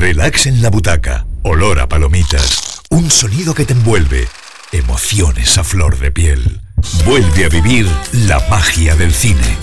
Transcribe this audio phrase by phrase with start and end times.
[0.00, 4.26] Relax en la butaca, olor a palomitas, un sonido que te envuelve,
[4.72, 6.62] emociones a flor de piel.
[7.04, 9.58] Vuelve a vivir la magia del cine.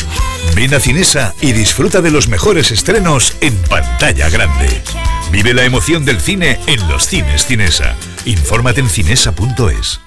[0.56, 4.84] Ven a Cinesa y disfruta de los mejores estrenos en pantalla grande.
[5.32, 7.96] Vive la emoción del cine en los cines Cinesa.
[8.26, 10.07] Infórmate en cinesa.es.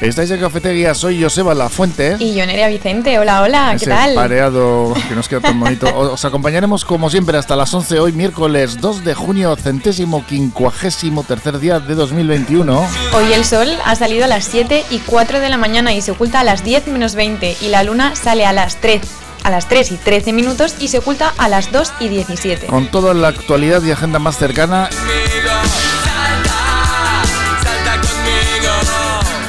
[0.00, 2.16] Estáis en Cafetería, soy Joseba La Fuente.
[2.20, 4.14] Y yo Nerea Vicente, hola, hola, ¿qué Ese tal?
[4.14, 5.92] pareado que nos queda tan bonito.
[5.92, 11.58] Os acompañaremos como siempre hasta las 11 hoy, miércoles 2 de junio, centésimo quincuagésimo tercer
[11.58, 12.88] día de 2021.
[13.12, 16.12] Hoy el sol ha salido a las 7 y 4 de la mañana y se
[16.12, 19.02] oculta a las 10 menos 20 y la luna sale a las 3
[19.44, 22.66] a las 3 y 13 minutos y se oculta a las 2 y 17.
[22.66, 24.90] Con toda la actualidad y agenda más cercana.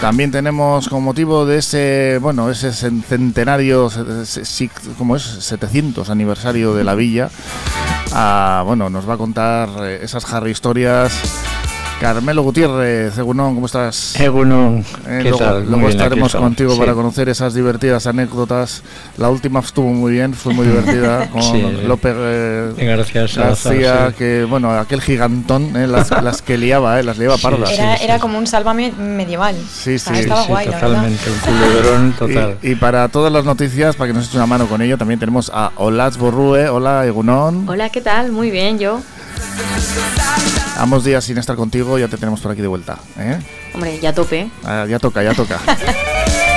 [0.01, 3.89] También tenemos con motivo de ese, bueno, ese centenario,
[4.97, 7.29] como es 700 aniversario de la villa,
[8.13, 11.58] ah, bueno, nos va a contar eh, esas Harry historias.
[11.99, 14.17] Carmelo Gutiérrez, Egunon, ¿cómo estás?
[14.17, 15.63] Egunon, Eh, ¿qué luego tal?
[15.63, 16.79] Luego bien, estaremos contigo sí.
[16.79, 18.83] para conocer esas divertidas anécdotas.
[19.17, 21.61] La última estuvo muy bien, fue muy divertida con Sí.
[21.85, 24.13] López eh, Gracias, García, sí.
[24.17, 27.71] que bueno, aquel gigantón, eh, las, las que liaba, eh, las liaba Sí, pardas.
[27.71, 29.57] Era, era como un sálvame medieval.
[29.69, 30.21] Sí, O sea, sí.
[30.21, 32.57] estaba Sí, guay, totalmente, un culebrón total.
[32.61, 35.19] Y, y para todas las noticias, para que nos eche una mano con ello, también
[35.19, 36.69] tenemos a Olaz Borrue.
[36.69, 37.67] Hola, Egunon.
[37.67, 38.31] Hola, ¿qué tal?
[38.31, 39.01] Muy bien, yo.
[40.77, 42.97] Ambos días sin estar contigo, ya te tenemos por aquí de vuelta.
[43.17, 43.39] ¿eh?
[43.73, 44.49] Hombre, ya tope.
[44.63, 45.59] Ah, ya toca, ya toca.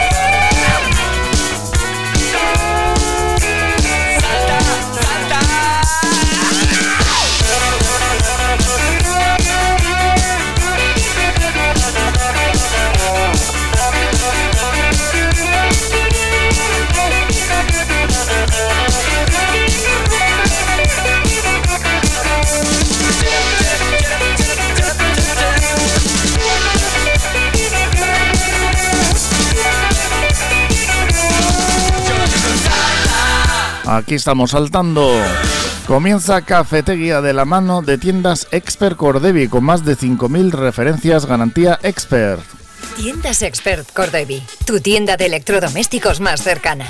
[33.97, 35.10] Aquí estamos saltando.
[35.86, 41.78] Comienza Cafetería de la mano de tiendas Expert Cordevi con más de 5.000 referencias garantía
[41.82, 42.41] Expert.
[42.97, 46.86] Tiendas Expert Cordevi, tu tienda de electrodomésticos más cercana.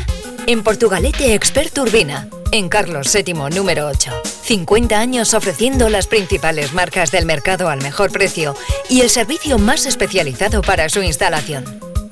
[0.47, 4.13] En Portugalete Expert Urbina, en Carlos VII número 8.
[4.45, 8.55] 50 años ofreciendo las principales marcas del mercado al mejor precio
[8.89, 11.65] y el servicio más especializado para su instalación.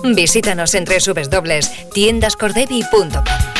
[0.02, 3.59] Visítanos en www.tiendascordevi.com.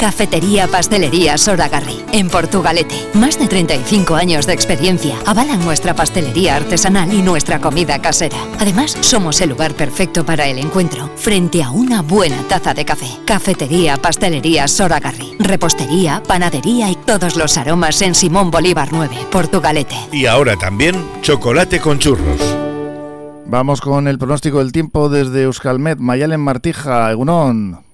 [0.00, 2.94] Cafetería Pastelería Soragarri, en Portugalete.
[3.12, 8.38] Más de 35 años de experiencia avalan nuestra pastelería artesanal y nuestra comida casera.
[8.58, 13.08] Además, somos el lugar perfecto para el encuentro, frente a una buena taza de café.
[13.26, 19.96] Cafetería Pastelería Soragarri, repostería, panadería y todos los aromas en Simón Bolívar 9, Portugalete.
[20.12, 22.40] Y ahora también chocolate con churros.
[23.44, 27.89] Vamos con el pronóstico del tiempo desde Euskalmet, Mayalen Martija, Egunon.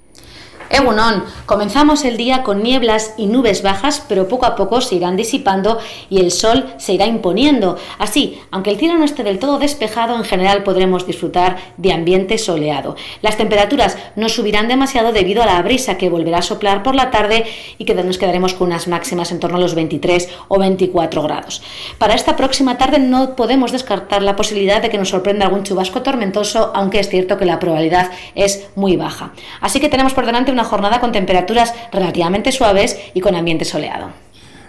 [0.71, 5.17] Egunon, comenzamos el día con nieblas y nubes bajas, pero poco a poco se irán
[5.17, 5.79] disipando
[6.11, 7.79] y el sol se irá imponiendo.
[7.99, 12.39] Así, aunque el cielo no esté del todo despejado, en general podremos disfrutar de ambiente
[12.39, 12.97] soleado.
[13.23, 17.11] Las temperaturas no subirán demasiado debido a la brisa que volverá a soplar por la
[17.11, 17.45] tarde
[17.79, 21.63] y que nos quedaremos con unas máximas en torno a los 23 o 24 grados.
[21.99, 26.03] Para esta próxima tarde no podemos descartar la posibilidad de que nos sorprenda algún chubasco
[26.03, 29.33] tormentoso, aunque es cierto que la probabilidad es muy baja.
[29.61, 34.09] Así que tenemos por delante una jornada con temperaturas relativamente suaves y con ambiente soleado.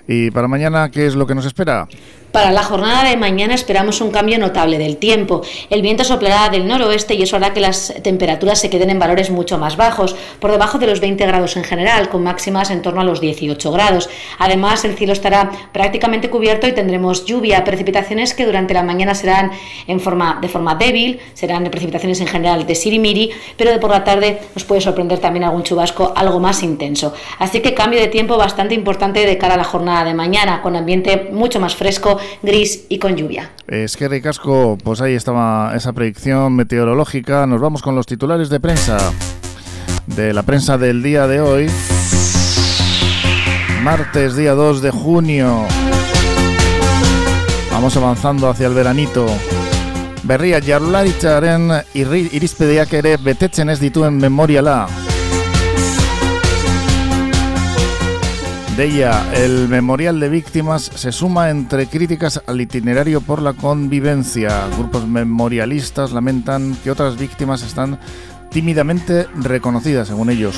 [0.08, 1.88] ¿Y para mañana qué es lo que nos espera?
[2.32, 5.42] Para la jornada de mañana esperamos un cambio notable del tiempo.
[5.70, 9.32] El viento soplará del noroeste y eso hará que las temperaturas se queden en valores
[9.32, 13.02] mucho más bajos, por debajo de los 20 grados en general, con máximas en torno
[13.02, 14.10] a los 18 grados.
[14.40, 19.52] Además, el cielo estará prácticamente cubierto y tendremos lluvia, precipitaciones que durante la mañana serán
[19.88, 24.04] en forma, de forma débil, serán precipitaciones en general de sirimiri, pero de por la
[24.04, 27.14] tarde nos puede sorprender también algún chubasco algo más intenso.
[27.40, 30.76] Así que cambio de tiempo bastante importante de cara a la jornada de mañana, con
[30.76, 33.52] ambiente mucho más fresco gris y con lluvia.
[33.68, 37.48] Es que ricasco, pues ahí estaba esa predicción meteorológica.
[37.48, 38.98] Nos vamos con los titulares de prensa.
[40.06, 41.68] De la prensa del día de hoy.
[43.84, 45.66] Martes, día 2 de junio.
[47.72, 49.28] Vamos avanzando hacia el veranito.
[50.24, 55.07] Berria jarlaritzaren irizpedeak ere betetzen ez dituen memoriala.
[58.78, 64.68] Deia, el memorial de víctimas se suma entre críticas al itinerario por la convivencia.
[64.78, 67.98] Grupos memorialistas lamentan que otras víctimas están
[68.52, 70.56] tímidamente reconocidas, según ellos.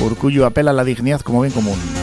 [0.00, 1.99] Urcullo apela a la dignidad como bien común.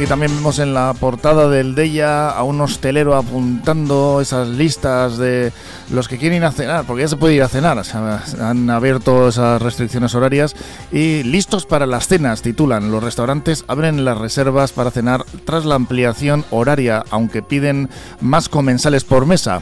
[0.00, 5.52] Aquí también vemos en la portada del Deya a un hostelero apuntando esas listas de
[5.90, 7.98] los que quieren ir a cenar, porque ya se puede ir a cenar, se
[8.42, 10.56] han abierto esas restricciones horarias
[10.90, 12.90] y listos para las cenas, titulan.
[12.90, 17.90] Los restaurantes abren las reservas para cenar tras la ampliación horaria, aunque piden
[18.22, 19.60] más comensales por mesa.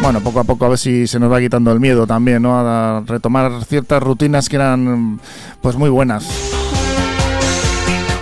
[0.00, 2.58] Bueno, poco a poco a ver si se nos va quitando el miedo también, ¿no?
[2.58, 5.20] A retomar ciertas rutinas que eran
[5.60, 6.26] pues muy buenas.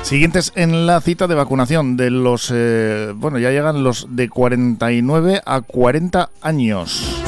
[0.08, 5.42] Siguientes en la cita de vacunación de los, eh, bueno, ya llegan los de 49
[5.44, 7.20] a 40 años.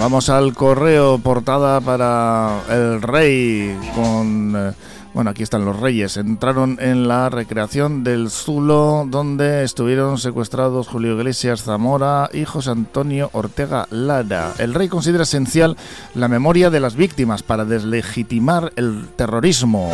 [0.00, 4.54] Vamos al correo portada para el rey con...
[4.56, 4.72] Eh,
[5.16, 6.18] bueno, aquí están los reyes.
[6.18, 13.30] Entraron en la recreación del Zulo, donde estuvieron secuestrados Julio Iglesias Zamora y José Antonio
[13.32, 14.52] Ortega Lara.
[14.58, 15.78] El rey considera esencial
[16.14, 19.90] la memoria de las víctimas para deslegitimar el terrorismo.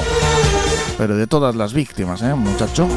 [0.99, 2.89] Pero de todas las víctimas, ¿eh, muchacho?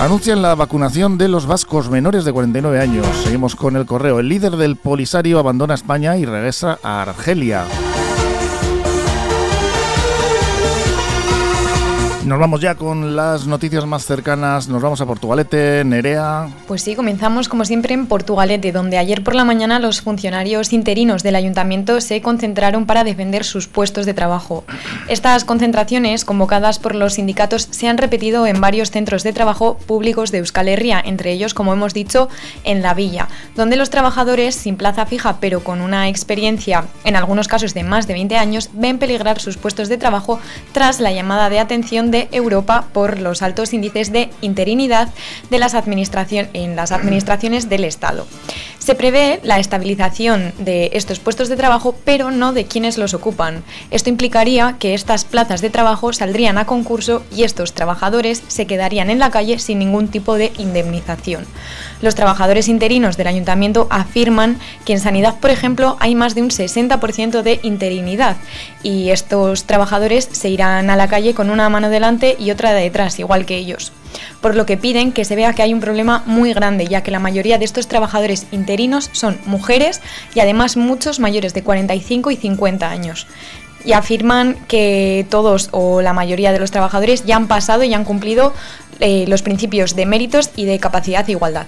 [0.00, 3.06] Anuncian la vacunación de los vascos menores de 49 años.
[3.24, 4.20] Seguimos con el correo.
[4.20, 7.66] El líder del Polisario abandona España y regresa a Argelia.
[12.28, 14.68] Nos vamos ya con las noticias más cercanas.
[14.68, 16.50] Nos vamos a Portugalete, Nerea.
[16.66, 21.22] Pues sí, comenzamos como siempre en Portugalete, donde ayer por la mañana los funcionarios interinos
[21.22, 24.64] del ayuntamiento se concentraron para defender sus puestos de trabajo.
[25.08, 30.30] Estas concentraciones, convocadas por los sindicatos, se han repetido en varios centros de trabajo públicos
[30.30, 32.28] de Euskal Herria, entre ellos, como hemos dicho,
[32.62, 37.48] en la Villa, donde los trabajadores sin plaza fija, pero con una experiencia, en algunos
[37.48, 40.38] casos de más de 20 años, ven peligrar sus puestos de trabajo
[40.72, 45.10] tras la llamada de atención de Europa por los altos índices de interinidad
[45.50, 48.26] de las administración, en las administraciones del Estado.
[48.78, 53.62] Se prevé la estabilización de estos puestos de trabajo, pero no de quienes los ocupan.
[53.90, 59.10] Esto implicaría que estas plazas de trabajo saldrían a concurso y estos trabajadores se quedarían
[59.10, 61.44] en la calle sin ningún tipo de indemnización.
[62.00, 66.50] Los trabajadores interinos del ayuntamiento afirman que en sanidad, por ejemplo, hay más de un
[66.50, 68.36] 60% de interinidad
[68.84, 72.82] y estos trabajadores se irán a la calle con una mano delante y otra de
[72.82, 73.92] detrás, igual que ellos.
[74.40, 77.10] Por lo que piden que se vea que hay un problema muy grande, ya que
[77.10, 80.00] la mayoría de estos trabajadores interinos son mujeres
[80.34, 83.26] y además muchos mayores de 45 y 50 años
[83.84, 88.04] y afirman que todos o la mayoría de los trabajadores ya han pasado y han
[88.04, 88.52] cumplido
[89.00, 91.66] eh, los principios de méritos y de capacidad e igualdad.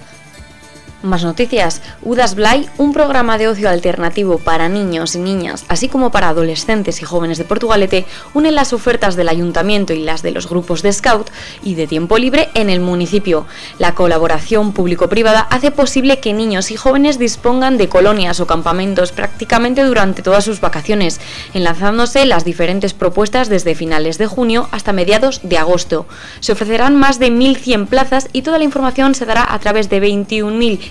[1.03, 1.81] Más noticias.
[2.03, 7.01] Udas Blay, un programa de ocio alternativo para niños y niñas, así como para adolescentes
[7.01, 8.05] y jóvenes de Portugalete,
[8.35, 11.31] une las ofertas del ayuntamiento y las de los grupos de scout
[11.63, 13.47] y de tiempo libre en el municipio.
[13.79, 19.83] La colaboración público-privada hace posible que niños y jóvenes dispongan de colonias o campamentos prácticamente
[19.83, 21.19] durante todas sus vacaciones,
[21.55, 26.05] enlazándose las diferentes propuestas desde finales de junio hasta mediados de agosto.
[26.41, 29.99] Se ofrecerán más de 1.100 plazas y toda la información se dará a través de
[29.99, 30.90] 21.000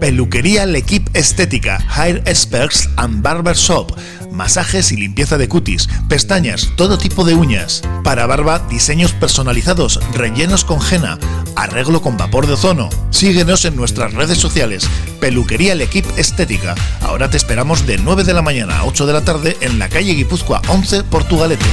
[0.00, 3.90] Peluquería L'Equipe Estética, Hair Experts and Barber Shop.
[4.30, 7.82] Masajes y limpieza de cutis, pestañas, todo tipo de uñas.
[8.02, 11.18] Para barba, diseños personalizados, rellenos con henna,
[11.56, 12.90] arreglo con vapor de ozono.
[13.10, 14.86] Síguenos en nuestras redes sociales.
[15.20, 16.74] Peluquería L'Equipe Estética.
[17.00, 19.88] Ahora te esperamos de 9 de la mañana a 8 de la tarde en la
[19.88, 21.64] calle Guipúzcoa 11, Portugalete.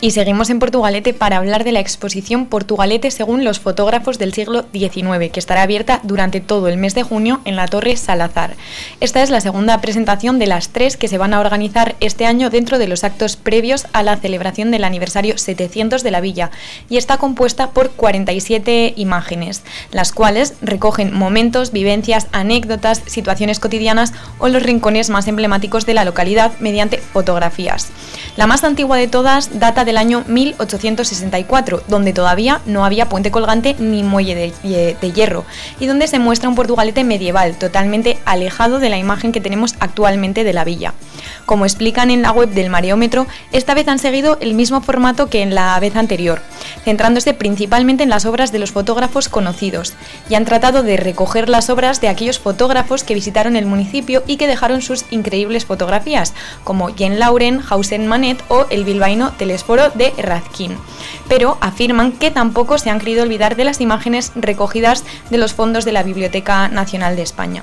[0.00, 4.64] Y seguimos en Portugalete para hablar de la exposición Portugalete según los fotógrafos del siglo
[4.72, 8.54] XIX, que estará abierta durante todo el mes de junio en la Torre Salazar.
[9.00, 12.48] Esta es la segunda presentación de las tres que se van a organizar este año
[12.48, 16.52] dentro de los actos previos a la celebración del aniversario 700 de la villa
[16.88, 24.46] y está compuesta por 47 imágenes, las cuales recogen momentos, vivencias, anécdotas, situaciones cotidianas o
[24.46, 27.88] los rincones más emblemáticos de la localidad mediante fotografías.
[28.36, 33.74] La más antigua de todas data del año 1864, donde todavía no había puente colgante
[33.78, 35.46] ni muelle de, de, hierro,
[35.80, 40.44] y donde se muestra un portugalete medieval, totalmente alejado de la imagen que tenemos actualmente
[40.44, 40.92] de la villa.
[41.46, 45.40] Como explican en la web del Mareómetro, esta vez han seguido el mismo formato que
[45.40, 46.42] en la vez anterior,
[46.84, 49.94] centrándose principalmente en las obras de los fotógrafos conocidos,
[50.28, 54.36] y han tratado de recoger las obras de aquellos fotógrafos que visitaron el municipio y
[54.36, 59.32] que dejaron sus increíbles fotografías, como Jean Lauren, Hausen Manet o el bilbaíno
[59.94, 60.76] De Radkin.
[61.28, 65.84] Pero afirman que tampoco se han querido olvidar de las imágenes recogidas de los fondos
[65.84, 67.62] de la Biblioteca Nacional de España.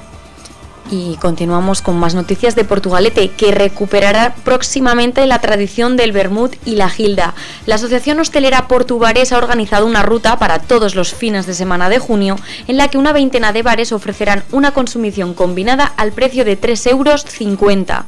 [0.92, 6.76] Y continuamos con más noticias de Portugalete, que recuperará próximamente la tradición del Bermud y
[6.76, 7.34] la Gilda.
[7.66, 11.98] La Asociación Hostelera Portubares ha organizado una ruta para todos los fines de semana de
[11.98, 12.36] junio,
[12.68, 16.92] en la que una veintena de bares ofrecerán una consumición combinada al precio de 3,50
[16.92, 17.26] euros.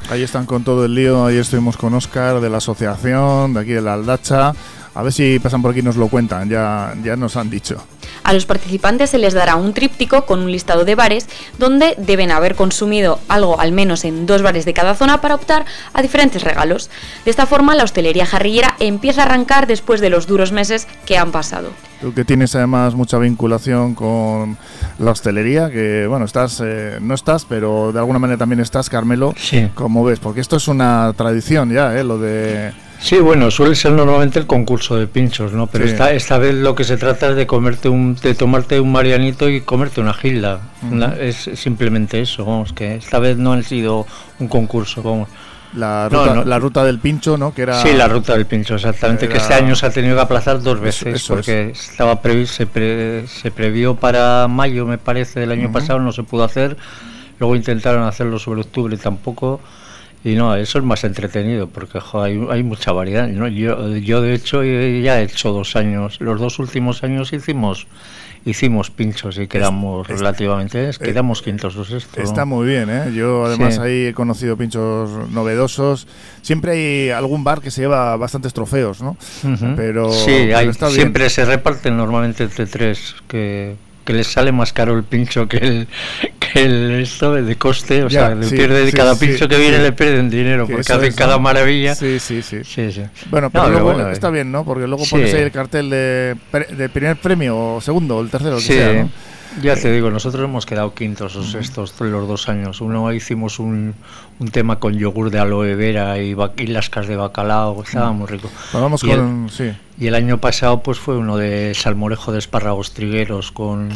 [0.09, 3.71] Ahí están con todo el lío, ahí estuvimos con Oscar de la asociación, de aquí
[3.71, 4.53] de la Aldacha.
[4.93, 7.83] A ver si pasan por aquí y nos lo cuentan, ya, ya nos han dicho.
[8.23, 12.31] A los participantes se les dará un tríptico con un listado de bares donde deben
[12.31, 16.43] haber consumido algo al menos en dos bares de cada zona para optar a diferentes
[16.43, 16.89] regalos.
[17.25, 21.17] De esta forma, la hostelería jarrillera empieza a arrancar después de los duros meses que
[21.17, 21.69] han pasado.
[22.01, 24.57] Tú que tienes además mucha vinculación con
[24.99, 29.33] la hostelería, que bueno, estás, eh, no estás, pero de alguna manera también estás, Carmelo.
[29.35, 29.69] Sí.
[29.73, 32.03] Como ves, porque esto es una tradición ya, ¿eh?
[32.03, 35.67] Lo de Sí, bueno, suele ser normalmente el concurso de pinchos, ¿no?
[35.67, 38.91] Pero esta, esta vez lo que se trata es de comerte un, de tomarte un
[38.91, 40.61] marianito y comerte una gilda.
[41.19, 44.05] es simplemente eso, vamos, que esta vez no ha sido
[44.39, 45.29] un concurso, vamos.
[45.75, 47.53] La ruta, la ruta del pincho, ¿no?
[47.53, 49.27] Que era, sí, la ruta del pincho, exactamente.
[49.27, 53.95] Que este año se ha tenido que aplazar dos veces porque estaba se, se, previó
[53.95, 56.77] para mayo, me parece, del año pasado, no se pudo hacer.
[57.39, 59.59] Luego intentaron hacerlo sobre octubre, tampoco.
[60.23, 63.27] Y no, eso es más entretenido porque hay, mucha variedad.
[63.27, 63.47] ¿no?
[63.47, 66.19] Yo, yo, de hecho, ya he hecho dos años.
[66.19, 67.87] Los dos últimos años hicimos
[68.45, 72.23] hicimos pinchos y quedamos relativamente, quedamos quintos o sextos.
[72.23, 73.11] Está muy bien, ¿eh?
[73.13, 76.07] Yo además ahí he conocido pinchos novedosos.
[76.41, 79.17] Siempre hay algún bar que se lleva bastantes trofeos, ¿no?
[79.75, 80.49] Pero, sí,
[80.91, 83.75] siempre se reparten normalmente entre tres, que
[84.07, 85.87] que les sale más caro el pincho que el,
[86.39, 90.29] que el esto de coste, o sea, le pierde cada pincho que viene le pierden
[90.29, 91.93] dinero porque hacen cada maravilla.
[91.93, 92.61] Sí, sí, sí.
[93.29, 94.63] Bueno, pero luego está bien, ¿no?
[94.63, 96.37] Porque luego pones ahí el cartel de,
[96.77, 99.09] de primer premio o segundo o el tercero, o que sea, ¿no?
[99.61, 102.79] Ya te digo, nosotros hemos quedado quintos o sextos los dos años.
[102.79, 103.93] Uno hicimos un,
[104.39, 108.49] un tema con yogur de aloe vera y, y lascas de bacalao, estaba muy rico.
[108.71, 109.71] Pues vamos y con, el, sí.
[109.99, 113.89] Y el año pasado pues fue uno de salmorejo de espárragos trigueros con,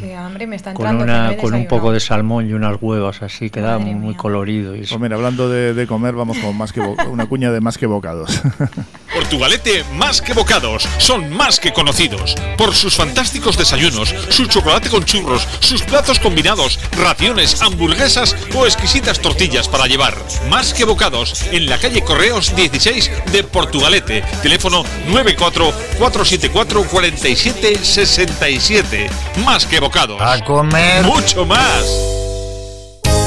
[0.74, 4.76] con, una, con un poco de salmón y unas huevas así, quedaba muy, colorido.
[4.76, 6.80] Y pues mira, hablando de, de, comer, vamos con más que
[7.12, 8.42] una cuña de más que bocados.
[9.14, 15.04] Portugalete Más que Bocados son más que conocidos por sus fantásticos desayunos, su chocolate con
[15.04, 20.16] churros, sus platos combinados, raciones, hamburguesas o exquisitas tortillas para llevar.
[20.50, 24.24] Más que Bocados en la calle Correos 16 de Portugalete.
[24.42, 29.08] Teléfono 94 474 4767.
[29.46, 30.20] Más que Bocados.
[30.20, 31.04] A comer.
[31.04, 31.86] Mucho más.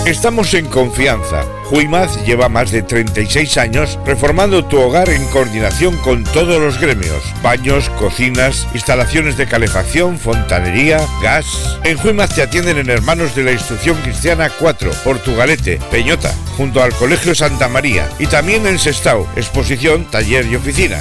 [0.05, 6.25] Estamos en confianza Juimaz lleva más de 36 años reformando tu hogar en coordinación con
[6.25, 11.79] todos los gremios, baños, cocinas, instalaciones de calefacción, fontanería, gas.
[11.85, 16.93] En Juimaz te atienden en Hermanos de la Instrucción Cristiana 4, Portugalete, Peñota, junto al
[16.93, 21.01] Colegio Santa María y también en Sestao, exposición, taller y oficina.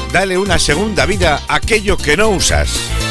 [0.11, 3.10] Dale una segunda vida a aquello que no usas.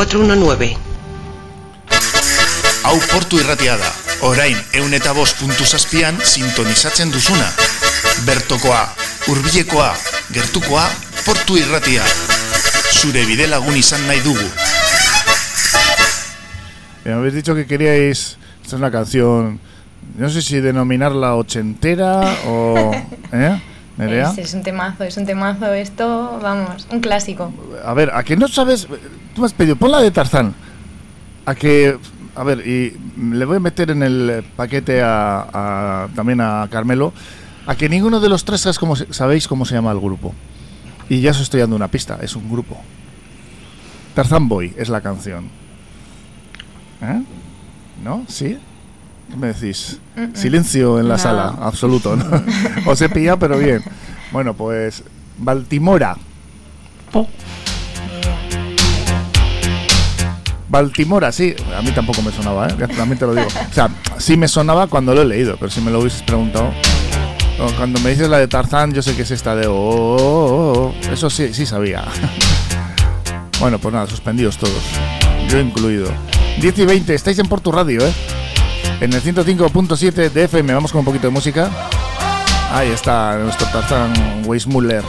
[0.01, 0.77] 419.
[2.89, 3.89] Hau portu irratia da.
[4.25, 7.45] Orain, eun eta bost puntu zazpian sintonizatzen duzuna.
[8.25, 8.81] Bertokoa,
[9.29, 9.91] hurbilekoa,
[10.33, 10.87] gertukoa,
[11.21, 12.05] portu irratia.
[12.97, 14.47] Zure bide lagun izan nahi dugu.
[17.05, 18.37] Me habéis dicho que queríais...
[18.63, 19.59] Esta es una canción...
[20.17, 22.91] No sé si denominarla ochentera o...
[23.31, 23.61] ¿Eh?
[24.01, 25.73] Es, es, un temazo, es un temazo.
[25.73, 27.53] Esto, vamos, un clásico.
[27.85, 28.87] A ver, a que no sabes.
[29.35, 30.53] Tú me has pedido, pon la de Tarzán.
[31.45, 31.97] A que.
[32.33, 37.13] A ver, y le voy a meter en el paquete a, también a Carmelo.
[37.67, 40.33] A que ninguno de los tres cómo, sabéis cómo se llama el grupo.
[41.09, 42.77] Y ya os estoy dando una pista, es un grupo.
[44.15, 45.49] Tarzán Boy es la canción.
[47.01, 47.21] ¿Eh?
[48.03, 48.23] ¿No?
[48.27, 48.57] ¿Sí?
[49.31, 49.97] ¿Qué me decís?
[50.33, 52.15] Silencio en la sala, absoluto.
[52.15, 52.25] ¿no?
[52.85, 53.81] Os he pillado, pero bien.
[54.31, 55.03] Bueno, pues
[55.37, 56.17] Baltimora.
[60.67, 62.75] Baltimora, sí, a mí tampoco me sonaba, ¿eh?
[62.95, 63.47] también te lo digo.
[63.47, 66.71] O sea, sí me sonaba cuando lo he leído, pero si me lo hubieses preguntado.
[67.77, 69.67] Cuando me dices la de Tarzán, yo sé que es esta de.
[69.67, 72.03] Oh, oh, oh, Eso sí, sí sabía.
[73.59, 74.81] Bueno, pues nada, suspendidos todos.
[75.47, 76.07] Yo incluido.
[76.59, 78.11] 10 y 20, estáis en Porto Radio, ¿eh?
[79.01, 80.73] En el 105.7 de FM.
[80.73, 81.69] Vamos con un poquito de música.
[82.71, 84.13] Ahí está nuestro Tarzán
[84.45, 85.03] Weismuller.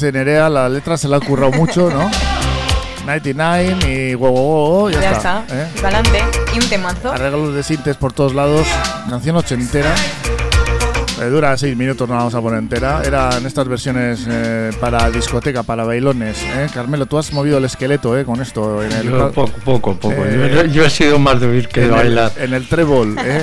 [0.00, 2.10] Dice Nerea, la letra se la ha currado mucho, ¿no?
[3.04, 5.44] 99 y wow, wow, wow, ya, Ya está.
[5.46, 6.00] está.
[6.00, 6.24] ¿eh?
[6.54, 7.12] Y un temazo.
[7.12, 8.66] Arreglos de sintes por todos lados.
[9.10, 9.94] Canción ochentera.
[11.20, 13.02] Eh, dura seis minutos, no la vamos a poner entera.
[13.04, 16.42] Eran estas versiones eh, para discoteca, para bailones.
[16.44, 16.66] ¿eh?
[16.72, 18.24] Carmelo, tú has movido el esqueleto ¿eh?
[18.24, 18.82] con esto.
[18.82, 20.14] En el, Yo poco, poco, poco.
[20.24, 22.32] Yo, yo he sido más de oír que de en el- bailar.
[22.38, 23.16] en el trébol.
[23.18, 23.42] ¿eh?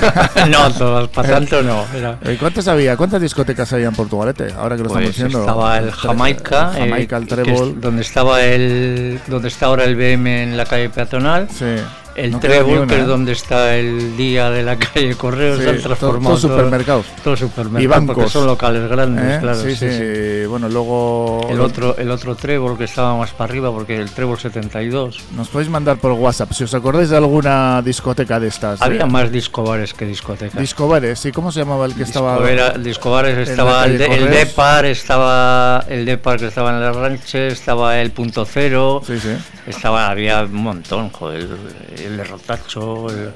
[0.50, 1.84] no, todas, para tanto no.
[1.94, 2.96] Era, ¿Cuántas había?
[2.96, 4.48] ¿Cuántas discotecas había en Portugalete?
[4.56, 5.40] Ahora que lo pues estamos diciendo.
[5.40, 7.68] estaba el Jamaica, El Jamaica, el trébol.
[7.76, 11.48] es donde estaba el, donde está ahora el BM en la calle peatonal.
[11.50, 11.64] Sí.
[12.18, 13.00] El No trébol, que ¿eh?
[13.00, 16.36] es donde está el día de la calle Correos, Sí, se han transformado.
[16.36, 17.06] todo supermercados.
[17.22, 17.82] Todo supermercados.
[17.84, 18.14] Y bancos.
[18.16, 19.38] Porque son locales grandes, ¿Eh?
[19.40, 19.58] claro.
[19.60, 20.46] Sí, sí, sí.
[20.46, 21.46] Bueno, luego.
[21.50, 25.20] El otro, el otro trébol que estaba más para arriba, porque el trébol 72.
[25.36, 28.82] Nos podéis mandar por WhatsApp si os acordáis de alguna discoteca de estas.
[28.82, 30.60] Había eh, más discobares que discotecas.
[30.60, 31.30] Discobares, ¿sí?
[31.32, 32.34] ¿Cómo se llamaba el que estaba?
[32.38, 34.30] Discovera- Discobares en la estaba el, de- el?
[34.30, 39.28] Depar, estaba el Depar que estaba en la ranche, estaba el Punto Cero, Sí, sí.
[39.68, 41.46] Estaba, había un montón, joder,
[41.98, 43.32] el, Rotacho, el-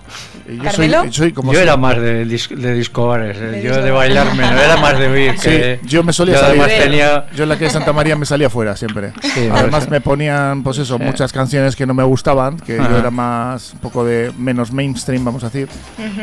[0.49, 3.81] Yo soy, soy como yo era más de, dis- de discobares, eh, De yo de
[3.83, 3.93] discobares.
[4.15, 5.35] bailar menos, era más de oír.
[5.37, 6.61] Sí, que- yo me solía yo salir.
[6.61, 9.11] además tenía, Yo en la calle Santa María me salía fuera siempre.
[9.21, 11.03] Sí, Además pues- me ponían, pues eso, Sí.
[11.03, 15.25] muchas canciones que no me gustaban, que yo era más, un poco de menos mainstream,
[15.25, 15.67] vamos a decir.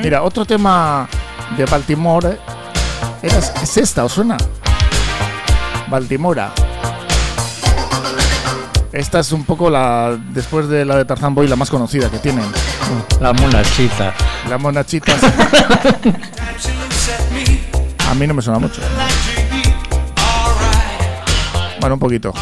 [0.02, 1.06] Mira, otro tema
[1.58, 2.38] de Baltimore eh,
[3.22, 4.38] era, es esta, ¿os suena?
[5.88, 6.50] Baltimora.
[8.94, 12.18] Esta es un poco la, después de la de Tarzan Boy, la más conocida que
[12.18, 12.44] tienen.
[13.20, 14.14] la monachita.
[14.48, 15.12] La monachita.
[18.08, 18.80] A mí no me suena mucho.
[21.80, 22.32] Bueno, un poquito.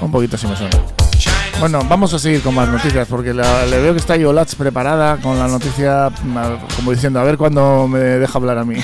[0.00, 0.76] Un poquito sí me suena.
[1.58, 5.16] Bueno, vamos a seguir con más noticias porque la- le veo que está Yolatz preparada
[5.16, 6.10] con la noticia,
[6.76, 8.76] como diciendo, a ver cuándo me deja hablar a mí.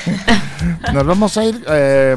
[0.92, 2.16] Nos vamos a ir eh,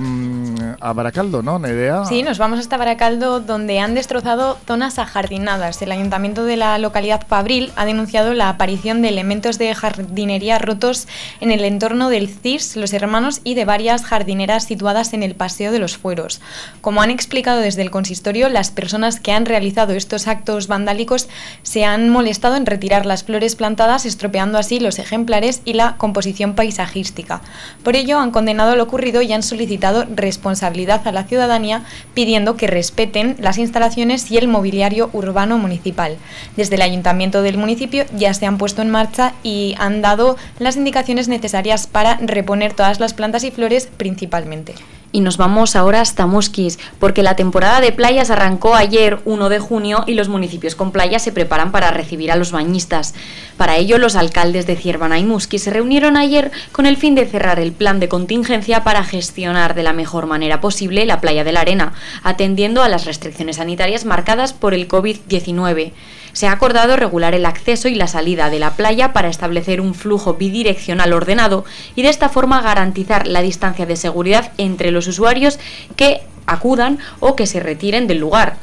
[0.79, 1.55] a Baracaldo, ¿no?
[1.55, 2.05] ¿Una idea?
[2.05, 5.81] Sí, nos vamos hasta Baracaldo, donde han destrozado zonas ajardinadas.
[5.81, 11.07] El ayuntamiento de la localidad Fabril ha denunciado la aparición de elementos de jardinería rotos
[11.39, 15.71] en el entorno del CIS, los hermanos y de varias jardineras situadas en el Paseo
[15.71, 16.41] de los Fueros.
[16.81, 21.29] Como han explicado desde el consistorio, las personas que han realizado estos actos vandálicos
[21.63, 26.55] se han molestado en retirar las flores plantadas, estropeando así los ejemplares y la composición
[26.55, 27.41] paisajística.
[27.83, 32.67] Por ello, han condenado lo ocurrido y han solicitado responsabilidad a la ciudadanía, pidiendo que
[32.67, 36.17] respeten las instalaciones y el mobiliario urbano municipal.
[36.55, 40.77] Desde el ayuntamiento del municipio ya se han puesto en marcha y han dado las
[40.77, 44.75] indicaciones necesarias para reponer todas las plantas y flores principalmente.
[45.11, 49.59] Y nos vamos ahora hasta Musquis, porque la temporada de playas arrancó ayer 1 de
[49.59, 53.13] junio y los municipios con playas se preparan para recibir a los bañistas.
[53.57, 57.25] Para ello, los alcaldes de Ciervana y Musquis se reunieron ayer con el fin de
[57.25, 61.53] cerrar el plan de contingencia para gestionar de la mejor manera posible la playa de
[61.53, 65.93] la Arena, atendiendo a las restricciones sanitarias marcadas por el COVID-19
[66.35, 69.95] se ha acordado regular el acceso y la salida de la playa para establecer un
[69.95, 71.63] flujo bidireccional ordenado
[71.95, 75.59] y de esta forma garantizar la distancia de seguridad entre los usuarios
[75.95, 78.57] que acudan o que se retiren del lugar.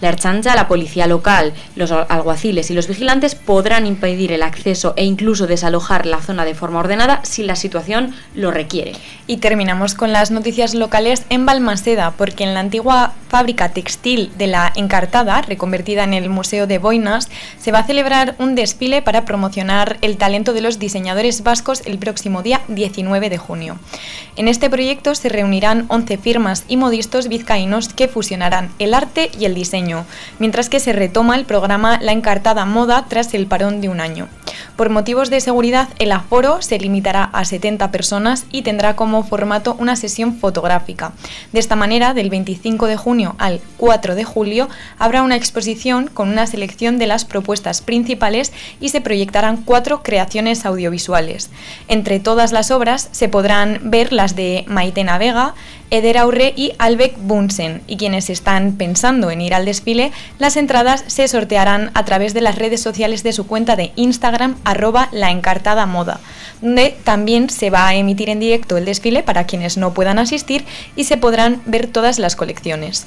[0.00, 5.04] La Erchancha, la policía local, los alguaciles y los vigilantes podrán impedir el acceso e
[5.04, 8.92] incluso desalojar la zona de forma ordenada si la situación lo requiere.
[9.26, 14.46] Y terminamos con las noticias locales en Balmaseda, porque en la antigua fábrica textil de
[14.46, 17.28] la Encartada, reconvertida en el Museo de Boinas,
[17.58, 21.98] se va a celebrar un desfile para promocionar el talento de los diseñadores vascos el
[21.98, 23.78] próximo día 19 de junio.
[24.36, 29.44] En este proyecto se reunirán 11 firmas y modistos vizcaínos que fusionarán el arte y
[29.46, 29.85] el diseño,
[30.38, 34.28] mientras que se retoma el programa La Encartada Moda tras el parón de un año.
[34.76, 39.74] Por motivos de seguridad, el aforo se limitará a 70 personas y tendrá como formato
[39.78, 41.12] una sesión fotográfica.
[41.52, 44.68] De esta manera, del 25 de junio al 4 de julio,
[44.98, 50.66] habrá una exposición con una selección de las propuestas principales y se proyectarán cuatro creaciones
[50.66, 51.50] audiovisuales.
[51.88, 55.54] Entre todas las obras se podrán ver las de Maitena Vega,
[55.90, 57.82] Eder Aurre y Albeck Bunsen.
[57.86, 62.40] Y quienes están pensando en ir al desfile, las entradas se sortearán a través de
[62.40, 66.20] las redes sociales de su cuenta de Instagram, arroba la encartada moda,
[66.60, 70.64] donde también se va a emitir en directo el desfile para quienes no puedan asistir
[70.96, 73.06] y se podrán ver todas las colecciones.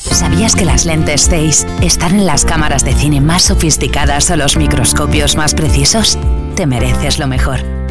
[0.00, 4.56] ¿Sabías que las lentes Zeiss están en las cámaras de cine más sofisticadas o los
[4.56, 6.18] microscopios más precisos?
[6.56, 7.79] Te mereces lo mejor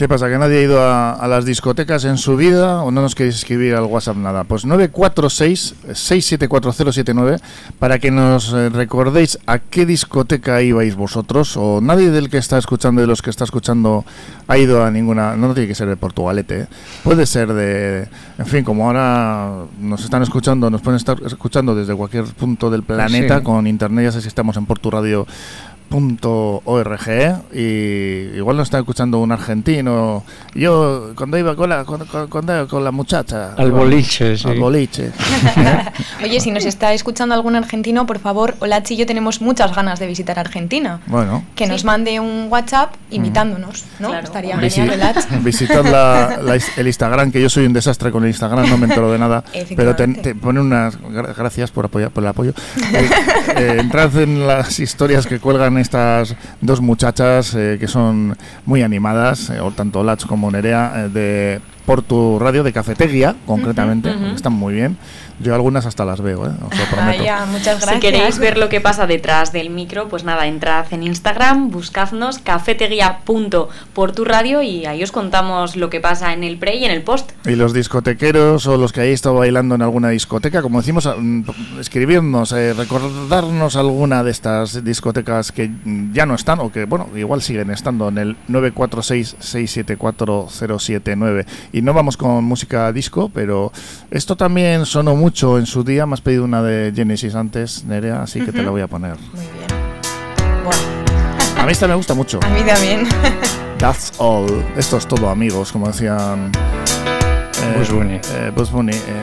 [0.00, 0.28] ¿Qué pasa?
[0.30, 3.74] ¿Que nadie ha ido a, las discotecas en su vida o no nos queréis escribir
[3.74, 4.44] al WhatsApp nada?
[4.44, 7.38] Pues 946-674079
[7.78, 12.56] para que nos eh, recordéis a qué discoteca ibais vosotros o nadie del que está
[12.56, 14.06] escuchando, de los que está escuchando,
[14.48, 16.66] ha ido a ninguna, no tiene que ser de Portugalete, ¿eh?
[17.04, 18.08] puede ser de,
[18.38, 22.84] en fin, como ahora nos están escuchando, nos pueden estar escuchando desde cualquier punto del
[22.84, 25.26] planeta con internet, ya sé si estamos en Portu Radio
[25.90, 27.08] .org
[27.52, 30.24] y igual nos está escuchando un argentino.
[30.54, 33.54] Yo cuando iba con la, cuando, con la muchacha.
[33.54, 34.48] Al boliche, sí.
[34.48, 35.10] Al boliche.
[36.22, 39.98] Oye, si nos está escuchando algún argentino, por favor, Olachi y yo tenemos muchas ganas
[39.98, 41.00] de visitar Argentina.
[41.06, 41.44] Bueno.
[41.54, 44.14] Que nos mande un WhatsApp invitándonos, ¿no?
[44.18, 48.78] Estaría genial, Visitar la, el Instagram, que yo soy un desastre con el Instagram, no
[48.78, 49.44] me entero de nada.
[49.76, 50.98] pero te, pone unas...
[51.36, 52.52] Gracias por, apoyar, por el apoyo.
[52.90, 53.08] Eh,
[53.56, 59.50] eh, entrad en las historias que cuelgan estas dos muchachas eh, que son muy animadas,
[59.50, 64.96] eh, tanto Lach como Nerea, eh, de Portu Radio de Cafetería, concretamente, están muy bien.
[65.40, 66.50] Yo algunas hasta las veo, ¿eh?
[66.50, 67.22] os lo prometo.
[67.46, 67.94] muchas gracias.
[67.94, 72.40] Si queréis ver lo que pasa detrás del micro, pues nada, entrad en Instagram, buscadnos
[72.40, 77.32] cafetería.porturradio y ahí os contamos lo que pasa en el pre y en el post.
[77.46, 81.44] Y los discotequeros o los que hayáis estado bailando en alguna discoteca, como decimos, mm,
[81.80, 85.70] escribirnos, eh, recordarnos alguna de estas discotecas que
[86.12, 91.46] ya no están o que, bueno, igual siguen estando en el 946-674-079.
[91.72, 93.72] Y no vamos con música disco, pero
[94.10, 96.06] esto también sonó mucho en su día.
[96.06, 99.16] Me has pedido una de Genesis antes, Nerea, así que te la voy a poner.
[99.34, 99.68] Muy bien.
[100.64, 100.80] Bueno.
[101.58, 102.40] A mí esta me gusta mucho.
[102.42, 103.06] A mí también.
[103.78, 104.46] That's all.
[104.76, 106.52] Esto es todo, amigos, como decían.
[107.62, 108.14] Eh, Bush Bunny.
[108.14, 109.22] Eh, Bunny eh,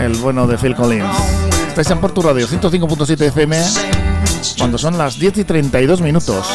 [0.00, 1.04] el bueno de Phil Collins.
[1.68, 3.62] Estáis en Porto Radio 105.7 FM
[4.58, 6.46] cuando son las 10 y 32 minutos.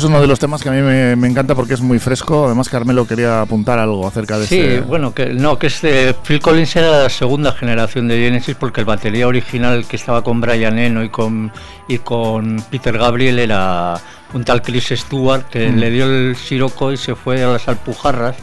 [0.00, 2.46] Es uno de los temas que a mí me, encanta porque es muy fresco.
[2.46, 6.40] Además, Carmelo quería apuntar algo acerca de Sí, este- bueno, que no, que este Phil
[6.40, 10.78] Collins era la segunda generación de Genesis porque el batería original que estaba con Brian
[10.78, 11.52] Eno y con,
[11.88, 13.94] y con Peter Gabriel era
[14.32, 15.76] un tal Chris Stewart que Mm.
[15.78, 18.36] le dio el siroco y se fue a las Alpujarras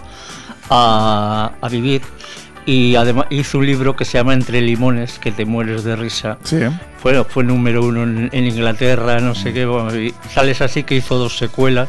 [0.69, 2.01] a, a vivir.
[2.67, 6.37] Y además hizo un libro que se llama Entre Limones, que te mueres de risa.
[6.43, 6.59] Sí.
[6.99, 9.65] Fue, fue número uno en, en Inglaterra, no sé qué.
[9.65, 11.87] bueno, y sales así que hizo dos secuelas.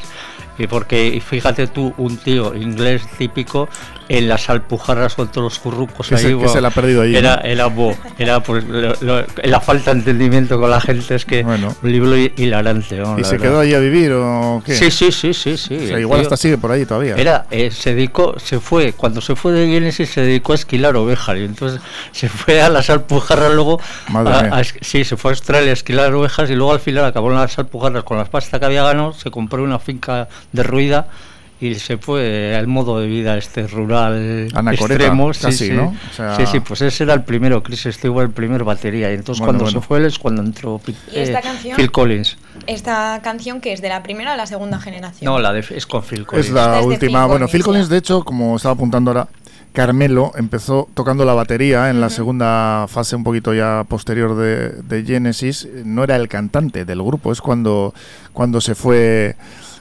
[0.57, 3.69] Y porque, y fíjate tú, un tío inglés típico
[4.09, 6.23] en las alpujarras con todos los currucos Que ahí.
[6.23, 7.43] se- bueno, se la ha perdido allí, Era, ¿no?
[7.43, 11.45] era, bo, era pues, lo- lo- la falta de entendimiento con la gente es que
[11.45, 12.97] un libro hi- hilarante.
[12.97, 13.19] ¿no?
[13.19, 13.47] ¿Y La se verdad.
[13.51, 14.75] quedó ahí a vivir o qué?
[14.75, 15.77] Sí, sí, sí, sí, sí.
[15.77, 17.17] O sea, igual tío- hasta sigue por ahí todavía.
[17.17, 20.97] era, eh, se dedicó, se fue, cuando se fue de Genesis se dedicó a esquilar
[20.97, 21.81] ovejas y entonces
[22.13, 24.57] se fue a las Alpujarras luego, Madre a- mía.
[24.57, 27.37] a sí, se fue a Australia a esquilar ovejas y luego al final acabó en
[27.37, 31.09] las Alpujarras con las pastas que había ganado, se compró una finca derruida
[31.61, 35.35] y se fue al modo de vida este rural Anacoreta, extremo.
[35.35, 35.71] sí, casi, sí.
[35.73, 35.95] ¿no?
[36.11, 39.15] O sea- Sí, sí, pues ese era el primero, Chris Stewart, el primer batería y
[39.15, 39.81] entonces Bueno, cuando bueno.
[39.81, 41.77] se fue él es cuando entró Pi- ¿Y esta eh, canción?
[41.77, 42.37] Phil Collins.
[42.67, 45.31] Esta canción que es de la primera o la segunda generación.
[45.33, 46.47] No, la de, es con Phil Collins.
[46.49, 47.23] Es la es última.
[47.23, 49.29] Phil bueno, Phil Collins, Collins, de hecho, como estaba apuntando ahora,
[49.73, 55.05] Carmelo empezó tocando la batería en la segunda fase, un poquito ya posterior de, de
[55.05, 55.69] Genesis.
[55.85, 57.95] No era el cantante del grupo, es cuando,
[58.33, 59.37] cuando se fue.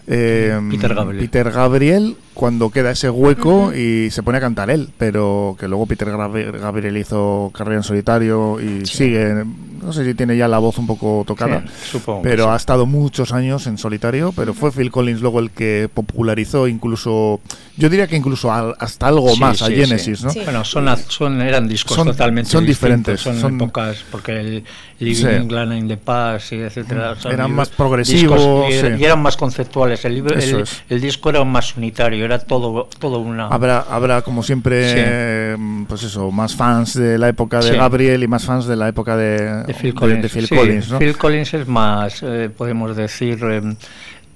[0.08, 1.22] Eh, Peter Gabriel.
[1.22, 5.88] Peter Gabriel, cuando queda ese hueco y se pone a cantar él, pero que luego
[5.88, 9.43] Peter Gabriel, hizo carrera en solitario y sigue,
[9.84, 12.49] no sé si tiene ya la voz un poco tocada, Sí, supongo que pero sí.
[12.51, 17.39] ha estado muchos años en solitario, pero fue Phil Collins luego el que popularizó incluso,
[17.76, 20.26] yo diría que incluso al- hasta algo Sí, más a Genesis, sí.
[20.26, 20.34] ¿no?
[20.45, 22.80] Bueno, son, az- son eran discos Son- totalmente son distintos,
[23.16, 24.64] diferentes, son, son- épocas porque el
[24.99, 25.16] Living
[25.49, 25.78] Sí.
[25.78, 29.01] in the Past y etcétera son Eran más progresivos, discos y, sí.
[29.01, 33.47] y eran más conceptuales el el, el disco era más unitario era todo todo una
[33.47, 34.95] Habrá, habrá como siempre, Sí.
[34.99, 35.57] eh,
[35.88, 37.75] pues eso, más fans de la época de Sí.
[37.75, 40.89] Gabriel y más fans de la época de, de Phil Collins, de Phil Sí, Collins,
[40.91, 40.99] ¿no?
[40.99, 43.75] Phil Collins es más eh, podemos decir eh,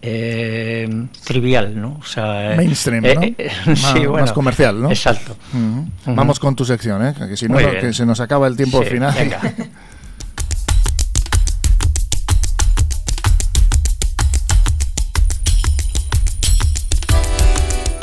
[0.04, 1.98] eh, trivial, ¿no?
[2.02, 3.22] O sea, Mainstream, ¿no?
[3.68, 4.90] más, sí, bueno, más comercial, ¿no?
[4.90, 5.36] Exacto.
[6.08, 7.14] Vamos con tu sección, ¿eh?
[7.30, 9.14] Que si no, que se nos acaba el tiempo al final.
[9.18, 9.40] venga.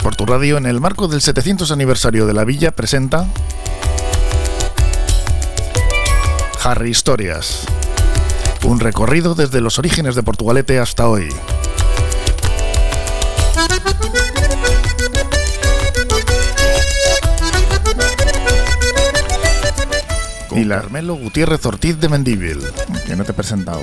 [0.03, 3.27] Por tu radio, en el marco del 700 aniversario de la villa, presenta
[6.63, 7.67] Harry Historias.
[8.65, 11.29] Un recorrido desde los orígenes de Portugalete hasta hoy.
[20.61, 22.59] Y la Carmelo Gutiérrez Ortiz de Mendívil,
[23.07, 23.83] que no te he presentado.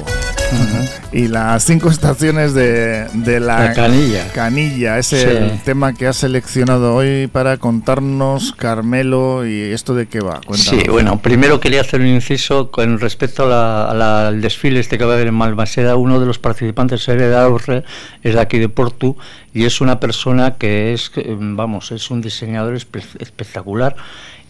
[1.11, 4.27] Y las cinco estaciones de, de la, La canilla.
[4.33, 5.15] Canilla, es Sí.
[5.15, 10.41] el tema que has seleccionado hoy para contarnos, Carmelo, y esto de qué va.
[10.45, 10.83] Cuéntanos.
[10.83, 14.79] Sí, bueno, primero quería hacer un inciso con respecto a la- a la- al desfile
[14.79, 15.95] este que va a haber en Malvaseda.
[15.95, 17.83] Uno de los participantes, Hereda Aurre,
[18.23, 19.15] es de aquí de Portu
[19.53, 23.95] y es una persona que es, eh, vamos, es un diseñador espe- espectacular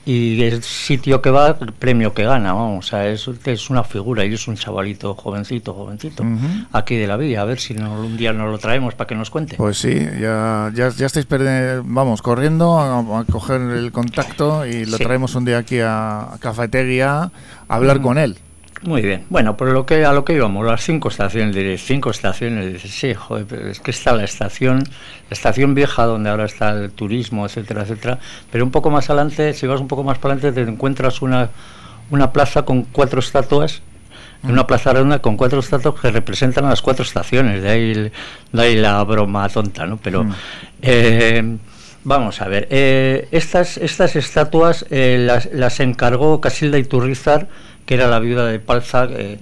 [0.06, 3.84] y el sitio que va, el premio que gana, vamos, o sea, es, es una
[3.84, 6.24] figura y es un chavalito jovencito, jovencito,
[6.72, 7.42] aquí de la villa.
[7.42, 9.56] A ver si no- un día nos lo traemos para que nos cuente.
[9.58, 11.26] Pues sí, ya, ya, ya estáis
[11.84, 15.04] vamos, corriendo a, a coger el contacto y lo Sí.
[15.04, 17.32] traemos un día aquí a, a Cafetería a
[17.76, 18.04] hablar Mm.
[18.04, 18.38] con él.
[18.82, 19.26] Muy bien.
[19.30, 22.92] Bueno, por lo que a lo que íbamos, las cinco estaciones, diréis, cinco estaciones, dices,
[22.92, 26.92] sí, joder, pero es que está la estación, la estación vieja donde ahora está el
[26.92, 28.20] turismo, etcétera, etcétera,
[28.52, 31.50] pero un poco más adelante, si vas un poco más para adelante, te encuentras una,
[32.12, 33.82] una plaza con cuatro estatuas,
[34.44, 38.62] una plaza redonda con cuatro estatuas que representan a las cuatro estaciones, de ahí, de
[38.62, 39.98] ahí la broma tonta, ¿no?
[39.98, 40.28] Pero,
[40.82, 41.58] eh,
[42.04, 47.48] vamos a ver, eh, estas, estas estatuas eh, las, las encargó Casilda Iturrizar,
[47.86, 49.38] que era la viuda de Palza, eh,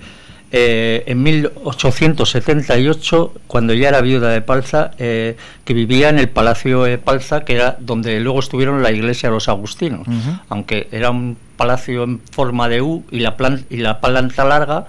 [0.52, 5.36] eh, en 1878, cuando ya era viuda de Palza, eh,
[5.66, 9.36] que vivía en el Palacio de Palza, que era donde luego estuvieron la iglesia de
[9.36, 10.08] los agustinos,
[10.50, 14.86] aunque era un palacio en forma de U y la, plan- y la planta larga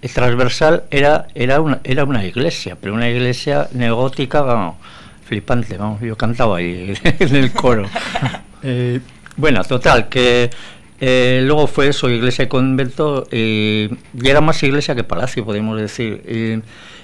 [0.00, 4.76] eh, transversal era, era, una, era una iglesia, pero una iglesia neogótica, vamos,
[5.26, 7.86] flipante, vamos, yo cantaba ahí en el coro.
[8.64, 9.00] Eh,
[9.36, 10.48] Bueno, total, que
[11.04, 13.90] eh, luego fue eso, iglesia y convento, y
[14.22, 16.62] era más iglesia que palacio, podemos decir.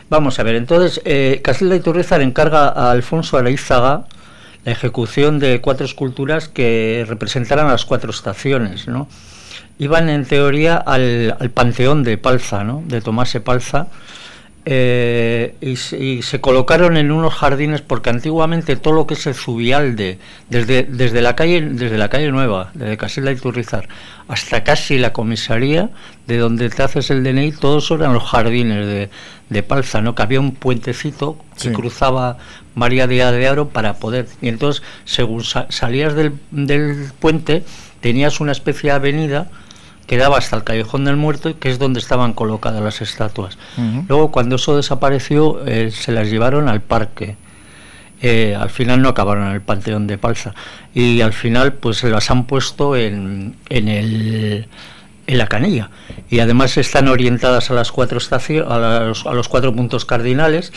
[0.08, 4.04] vamos a ver, entonces, eh, Castilda y Turrizar encarga a Alfonso Areizaga
[4.64, 9.08] la ejecución de cuatro esculturas que representaran las cuatro estaciones, ¿no?
[9.80, 12.84] Iban en teoría al, al panteón de Palza, ¿no?
[12.86, 13.88] De Tomás Palza,
[14.70, 15.76] eh, y,
[16.20, 20.18] se colocaron en unos jardines porque antiguamente todo lo que es el Zubialde,
[20.50, 23.88] desde, desde, la, calle, desde la calle Nueva, desde Casilla y Turrizar,
[24.28, 25.88] hasta casi la comisaría,
[26.26, 29.08] de donde te haces el DNI, todos eran los jardines de,
[29.48, 30.14] de Palza, ¿no?
[30.14, 32.36] que había un puentecito que cruzaba
[32.74, 34.26] María Díaz de Aro para poder...
[34.42, 37.64] Y entonces, según salías del, del puente,
[38.02, 39.50] tenías una especie de avenida
[40.08, 43.58] que daba hasta el Callejón del Muerto, que es donde estaban colocadas las estatuas.
[44.08, 47.36] Luego, cuando eso desapareció, eh, se las llevaron al parque.
[48.22, 50.54] Eh, al final no acabaron en el Panteón de Palza.
[50.94, 54.66] Y al final, pues se las han puesto en, en, el,
[55.26, 55.90] en la canilla.
[56.30, 60.72] Y además están orientadas a las cuatro estaciones, a a los cuatro puntos cardinales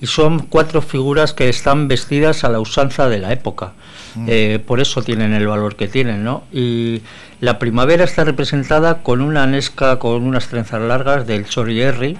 [0.00, 3.72] y son cuatro figuras que están vestidas a la usanza de la época.
[4.16, 4.26] Mm.
[4.28, 6.44] Eh, por eso tienen el valor que tienen, ¿no?
[6.52, 7.02] Y
[7.40, 12.18] la primavera está representada con una anesca con unas trenzas largas del Chorierri.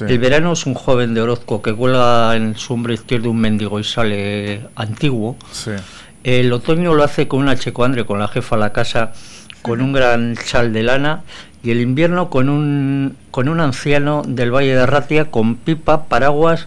[0.00, 3.78] El verano es un joven de Orozco que cuelga en su hombro izquierdo un mendigo
[3.78, 5.36] y sale antiguo.
[6.24, 9.12] El otoño lo hace con una checoandre, con la jefa a la casa,
[9.62, 11.22] con un gran chal de lana
[11.62, 16.66] y el invierno con un, con un anciano del Valle de Ratia con pipa, paraguas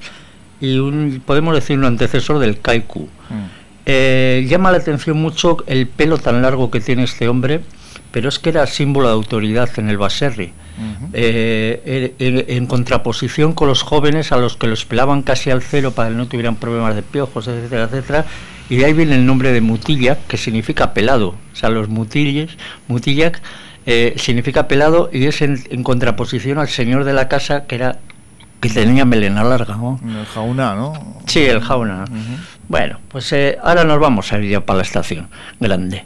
[0.61, 3.09] y un, podemos decir un antecesor del kaiku.
[3.29, 3.54] Mm.
[3.85, 7.61] Eh, llama la atención mucho el pelo tan largo que tiene este hombre,
[8.11, 10.53] pero es que era símbolo de autoridad en el Baserri.
[11.13, 16.09] Eh, en, contraposición con los jóvenes a los que los pelaban casi al cero para
[16.09, 18.25] que no tuvieran problemas de piojos, etcétera, etcétera.
[18.69, 21.35] Y de ahí viene el nombre de Mutillac, que significa pelado.
[21.53, 22.57] O sea, los mutilles,
[22.87, 23.41] Mutillac,
[23.85, 27.99] eh, significa pelado y es en, contraposición al señor de la casa, que era
[28.59, 29.75] que tenía melena larga.
[29.75, 29.99] ¿no?
[30.03, 30.93] El jauna, ¿no?
[31.27, 32.05] Sí, el jauna.
[32.67, 36.05] Bueno, pues eh, ahora nos vamos a ir ya para la estación grande.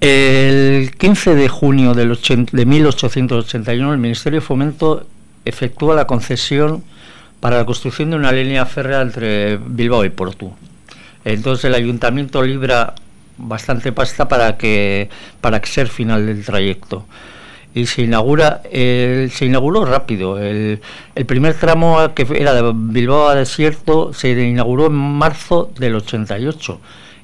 [0.00, 2.18] El 15 de junio del
[2.52, 5.06] de 1881 el Ministerio de Fomento
[5.44, 6.82] efectúa la concesión
[7.40, 10.52] para la construcción de una línea férrea entre Bilbao y Porto.
[11.24, 12.94] Entonces el ayuntamiento libra
[13.36, 17.06] bastante pasta para que para el final del trayecto
[17.74, 20.38] y se inaugura se inauguró rápido.
[20.38, 20.80] El,
[21.14, 26.80] el, primer tramo que era de Bilbao a Desierto se inauguró en marzo del 88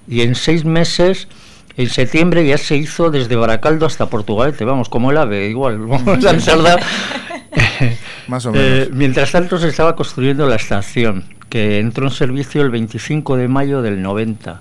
[0.08, 1.28] y en seis meses
[1.76, 4.64] en septiembre ya se hizo desde Baracaldo hasta Portugalete.
[4.64, 6.32] Vamos como el ave igual vamos a
[8.28, 8.66] más o menos.
[8.66, 13.48] eh, mientras tanto se estaba construyendo la estación que entró en servicio el 25 de
[13.48, 14.60] mayo del 90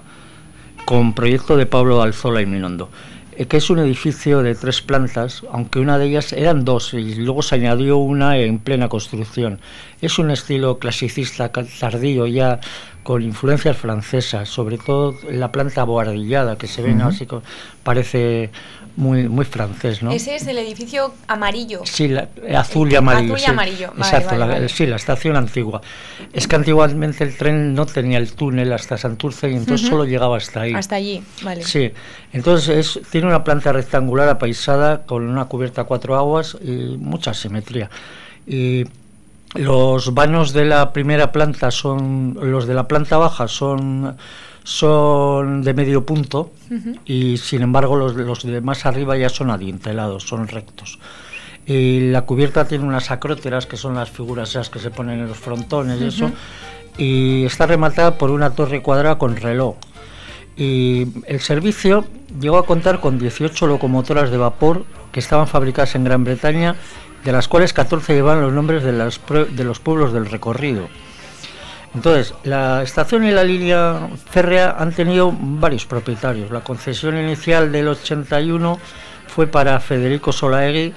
[0.86, 2.90] con proyecto de Pablo Alzola y Minondo.
[2.90, 3.15] eh,
[3.48, 7.42] que es un edificio de tres plantas, aunque una de ellas eran dos y luego
[7.42, 9.60] se añadió una en plena construcción.
[10.02, 12.60] Es un estilo clasicista tardío ya
[13.04, 17.28] con influencias francesas, sobre todo la planta boardillada que se ve, así
[17.84, 18.50] parece
[18.98, 20.12] muy, muy francés, ¿no?
[20.12, 21.82] Ese es el edificio amarillo.
[21.86, 22.10] Sí,
[22.56, 23.36] azul y amarillo.
[23.36, 23.94] Azul y amarillo.
[23.98, 24.36] Exacto,
[24.70, 25.82] sí, la estación antigua.
[26.32, 30.38] Es que antiguamente el tren no tenía el túnel hasta Santurce y entonces solo llegaba
[30.38, 30.74] hasta ahí.
[30.74, 31.64] Hasta allí, vale.
[31.64, 31.92] Sí,
[32.32, 37.90] entonces tiene una planta rectangular apaisada con una cubierta a cuatro aguas y mucha simetría.
[38.48, 38.86] Y
[39.56, 44.18] los vanos de la primera planta son, los de la planta baja son
[44.66, 46.52] son de medio punto
[47.06, 50.98] y sin embargo los, los de más arriba ya son adientelados, son rectos.
[51.68, 55.28] Y la cubierta tiene unas acróteras que son las figuras esas que se ponen en
[55.28, 56.32] los frontones y eso,
[56.98, 59.76] y está rematada por una torre cuadrada con reloj.
[60.58, 62.04] Y el servicio
[62.40, 66.76] llegó a contar con 18 locomotoras de vapor que estaban fabricadas en Gran Bretaña,
[67.24, 70.88] de las cuales 14 llevan los nombres de, las, de los pueblos del recorrido.
[71.96, 76.52] Entonces, la estación y la línea férrea han tenido varios propietarios.
[76.52, 78.78] La concesión inicial del 81
[79.28, 80.94] fue para Federico Solaegui,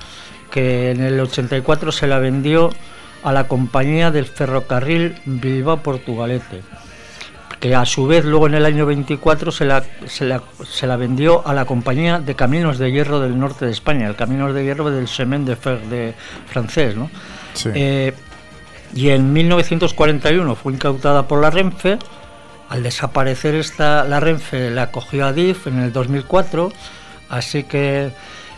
[0.51, 2.71] que en el 84 se la vendió
[3.23, 6.63] a la compañía del ferrocarril Bilbao-Portugalete,
[7.61, 10.25] que a su vez luego en el año 24 se la, se
[10.87, 14.53] la, vendió a la compañía de Caminos de Hierro del norte de España, el Caminos
[14.53, 16.15] de Hierro del Semen de, Fer, de
[16.49, 16.97] francés.
[16.97, 17.09] ¿no?
[17.55, 17.71] Sí.
[17.75, 18.15] Eh,
[18.95, 21.99] y en 1941 fue incautada por la Renfe.
[22.69, 26.71] Al desaparecer esta, la Renfe la cogió a DIF en el 2004,
[27.31, 28.11] así que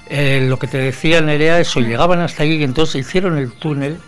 [0.09, 3.99] eh, lo que te decía Nerea, eso, llegaban hasta allí y entonces hicieron el túnel.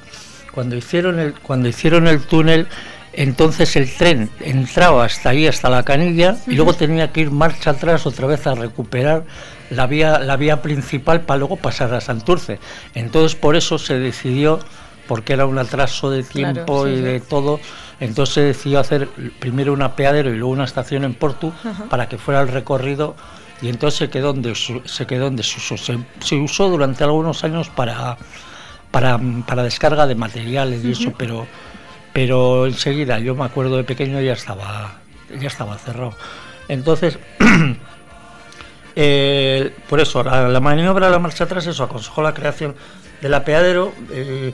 [0.52, 2.66] Cuando hicieron el, cuando hicieron el túnel,
[3.14, 7.70] Entonces el tren entraba hasta ahí, hasta la canilla, y luego tenía que ir marcha
[7.70, 9.24] atrás otra vez a recuperar
[9.68, 12.58] la vía, la vía principal para luego pasar a Santurce.
[12.94, 14.60] Entonces por eso se decidió,
[15.06, 17.60] porque era un atraso de tiempo y de todo,
[18.00, 21.52] entonces se decidió hacer primero un apeadero y luego una estación en Portu
[21.88, 23.14] para que fuera el recorrido
[23.60, 25.76] y entonces se quedó en se quedó en desuso.
[25.76, 28.16] Se, usó durante algunos años para,
[28.90, 31.46] para, para descarga de materiales y eso, pero
[32.12, 34.98] pero enseguida, yo me acuerdo de pequeño, ya estaba,
[35.40, 36.14] ya estaba cerrado.
[36.68, 37.18] Entonces,
[38.96, 42.74] eh, por eso, la, maniobra de la marcha atrás, eso aconsejó la creación
[43.20, 43.92] del apeadero.
[44.10, 44.52] Eh,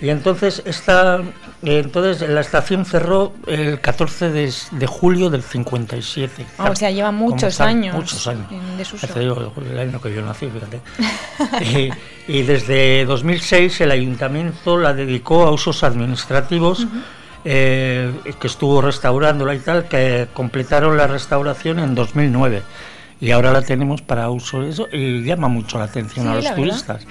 [0.00, 1.22] y entonces esta,
[1.62, 6.46] entonces la estación cerró el 14 de, julio del 57.
[6.58, 7.94] Ah, o sea, lleva muchos años.
[7.94, 8.46] Muchos años.
[8.50, 10.80] el año que yo nací, fíjate.
[12.28, 16.86] y, desde 2006 el ayuntamiento la dedicó a usos administrativos.
[17.46, 22.62] Eh, que estuvo restaurándola y tal, que completaron la restauración en 2009
[23.20, 26.54] y ahora la tenemos para uso de eso y llama mucho la atención a los
[26.54, 27.06] turistas.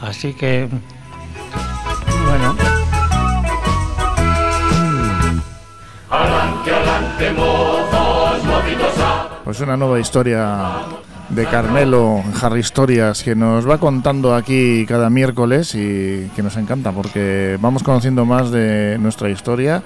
[0.00, 0.68] Así que
[2.32, 2.56] bueno.
[9.44, 10.70] Pues una nueva historia
[11.34, 16.92] de Carmelo Harry Historias que nos va contando aquí cada miércoles y que nos encanta
[16.92, 19.82] porque vamos conociendo más de nuestra historia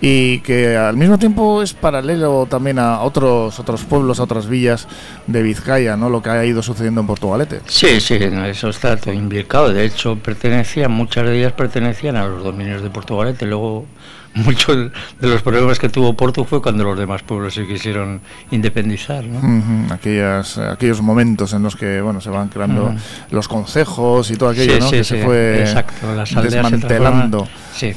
[0.00, 4.88] y que al mismo tiempo es paralelo también a otros otros pueblos, a otras villas
[5.26, 6.10] de Vizcaya, ¿no?
[6.10, 7.60] Lo que ha ido sucediendo en Portugalete.
[7.66, 9.72] Sí, sí, eso está todo implicado.
[9.72, 13.46] De hecho, pertenecían, muchas de ellas pertenecían a los dominios de Portugalete.
[13.46, 13.86] Luego
[14.34, 14.76] muchos
[15.20, 18.20] de los problemas que tuvo Porto fue cuando los demás pueblos se quisieron
[18.50, 19.24] independizar.
[19.24, 19.92] ¿no?
[19.92, 22.94] Aquellas, aquellos momentos en los que bueno se van creando
[23.30, 24.90] los consejos y todo aquello ¿no?
[24.90, 25.74] que se fue
[26.42, 27.48] desmantelando.
[27.74, 27.92] sí.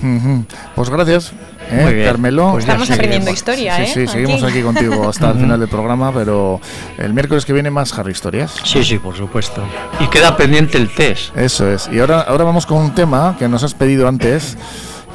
[0.75, 1.33] Pues gracias.
[1.69, 2.03] ¿eh?
[2.05, 2.51] Carmelo.
[2.53, 3.91] Pues Estamos aprendiendo historia, ¿eh?
[3.93, 6.59] Sí, seguimos aquí contigo hasta el final del programa, pero
[6.97, 8.55] el miércoles que viene más Harry Historias.
[8.63, 9.63] Sí, sí, por supuesto.
[9.99, 11.35] Y queda pendiente el test.
[11.37, 11.89] Eso es.
[11.91, 14.57] Y ahora, ahora vamos con un tema que nos has pedido antes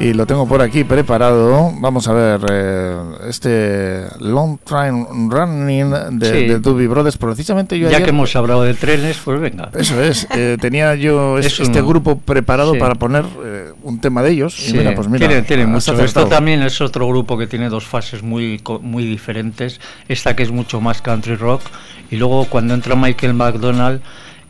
[0.01, 1.73] y lo tengo por aquí preparado.
[1.81, 2.97] Vamos a ver, eh,
[3.29, 6.87] este Long Train Running de, sí.
[6.87, 9.71] Brothers, precisamente yo Ya que hemos hablado de trenes, pues venga.
[9.75, 14.69] Eso es, eh, tenía yo este grupo preparado para poner eh, un tema de ellos.
[14.69, 16.01] Y mira, pues mira, tiene, tiene mucho.
[16.01, 19.81] Esto también es otro grupo que tiene dos fases muy, muy diferentes.
[20.09, 21.63] Esta que es mucho más country rock
[22.11, 24.01] y luego cuando entra Michael McDonald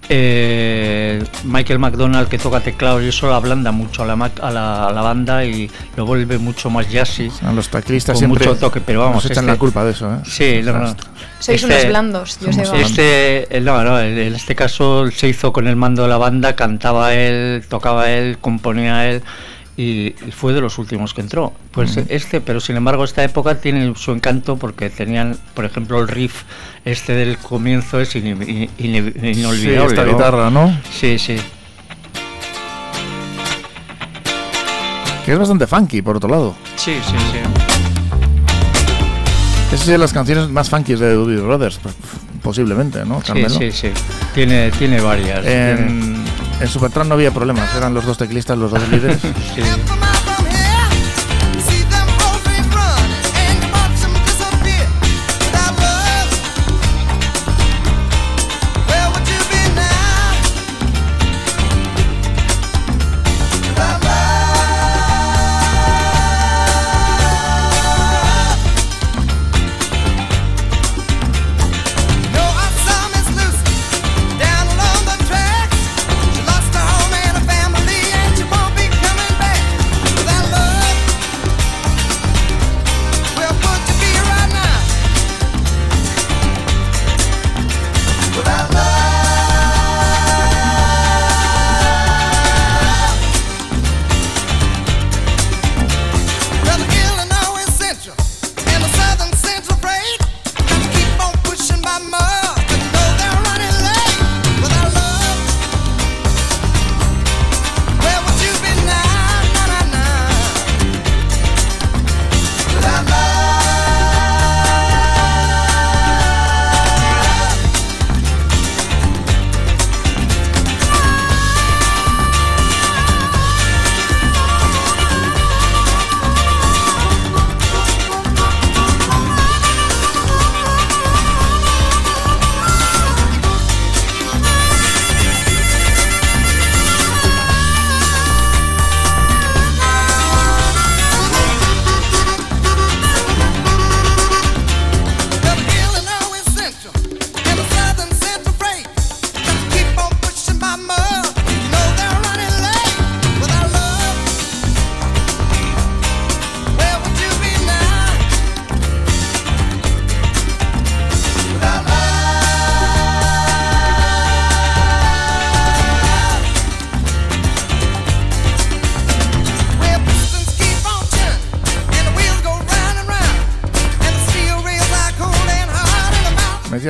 [0.08, 4.50] eh, Michael McDonald que toca teclado y eso ablanda mucho a la, a
[4.92, 7.30] la, banda y lo vuelve mucho más jazzy.
[7.42, 10.12] A los teclistas siempre mucho toque, pero vamos, echan la este culpa de eso.
[10.12, 10.18] ¿eh?
[10.24, 10.62] Sí,
[11.40, 12.80] Sois unos este- blandos, yo sé.
[12.80, 17.14] Este, no, no, en este caso se hizo con el mando de la banda, cantaba
[17.14, 19.22] él, tocaba él, componía él
[19.78, 21.52] y, fue de los últimos que entró.
[21.70, 26.08] Pues este, pero sin embargo esta época tiene su encanto porque tenían, por ejemplo, el
[26.08, 26.42] riff
[26.84, 29.54] este del comienzo es inolvidable.
[29.54, 30.76] Sí, esta guitarra, ¿no?
[30.90, 31.36] Sí, sí.
[35.24, 36.56] Que es bastante funky, por otro lado.
[36.74, 37.38] Sí, sí, sí.
[39.72, 41.78] Esas son las canciones más funky de Doobie Brothers,
[42.42, 43.22] posiblemente, ¿no?
[43.22, 43.90] Sí, sí, sí.
[44.34, 45.46] Tiene, tiene varias.
[45.46, 46.17] En,
[46.60, 49.20] en Supertramp no había problemas, eran los dos teclistas, los dos líderes.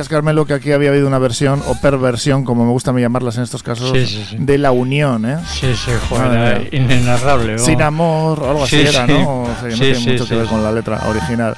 [0.09, 0.15] sí.
[0.15, 3.37] Carmelo, que aquí había habido una versión o perversión, como me gusta a mí llamarlas
[3.37, 3.93] en estos casos,
[4.37, 5.37] de la unión, ¿eh?
[5.47, 7.59] Sí, sí, joder, inenarrable.
[7.59, 9.43] Sin amor o algo así era, ¿no?
[9.43, 11.55] O sea, no tiene mucho que ver con la letra original.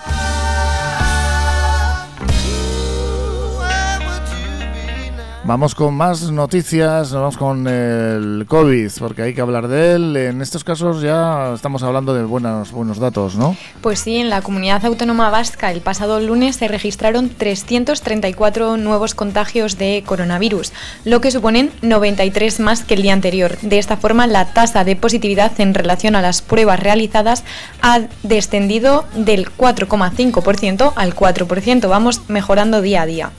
[5.44, 10.16] Vamos con más noticias, vamos con el COVID, porque hay que hablar de él.
[10.16, 13.58] En estos casos ya estamos hablando de buenos, buenos datos, ¿no?
[13.82, 19.80] Pues sí, en la comunidad autónoma vasca el pasado lunes se registraron 334 nuevos contagios
[19.80, 20.74] de coronavirus,
[21.06, 23.58] lo que suponen 93 más que el día anterior.
[23.64, 27.44] De esta forma, la tasa de positividad en relación a las pruebas realizadas
[27.82, 31.90] ha descendido del 4,5% al 4%.
[31.90, 33.32] Vamos mejorando día a día.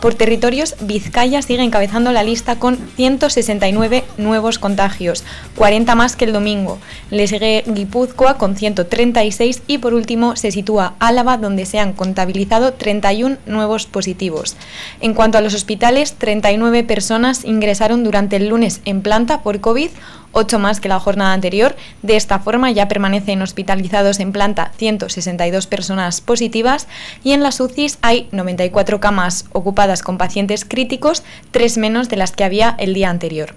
[0.00, 5.24] Por territorios, Vizcaya sigue encabezando la lista con 169 nuevos contagios,
[5.56, 6.78] 40 más que el domingo.
[7.10, 12.74] Le sigue Guipúzcoa con 136 y por último se sitúa Álava donde se han contabilizado
[12.74, 14.56] 31 nuevos positivos.
[15.00, 19.90] En cuanto a los hospitales, 39 personas ingresaron durante el lunes en planta por COVID,
[20.32, 21.76] 8 más que la jornada anterior.
[22.02, 26.88] De esta forma ya permanecen hospitalizados en planta 162 personas positivas
[27.24, 32.32] y en las UCIs hay 94 camas ocupadas con pacientes críticos, tres menos de las
[32.32, 33.54] que había el día anterior.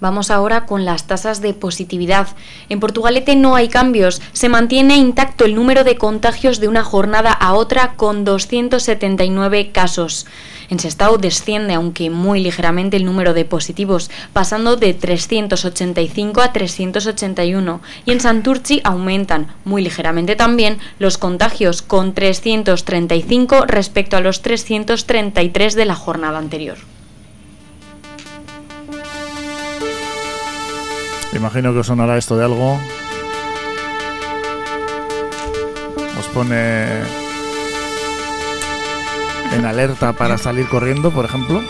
[0.00, 2.28] Vamos ahora con las tasas de positividad.
[2.68, 4.22] En Portugalete no hay cambios.
[4.32, 10.26] Se mantiene intacto el número de contagios de una jornada a otra con 279 casos.
[10.70, 17.80] En Sestao desciende, aunque muy ligeramente, el número de positivos, pasando de 385 a 381.
[18.04, 25.74] Y en Santurci aumentan muy ligeramente también los contagios, con 335 respecto a los 333
[25.74, 26.76] de la jornada anterior.
[31.34, 32.78] Imagino que os sonará esto de algo.
[36.18, 37.27] Os pone
[39.52, 41.62] en alerta para salir corriendo, por ejemplo.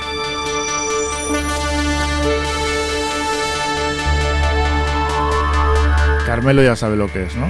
[6.26, 7.46] Carmelo ya sabe lo que es, ¿no?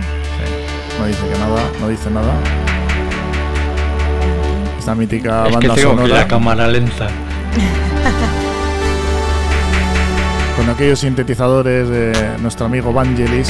[0.99, 2.35] No dice que nada, no dice nada.
[4.79, 6.09] Esta mítica es banda que tengo sonora.
[6.09, 7.09] Que la cámara lenta.
[10.57, 13.49] Con aquellos sintetizadores de nuestro amigo Vangelis.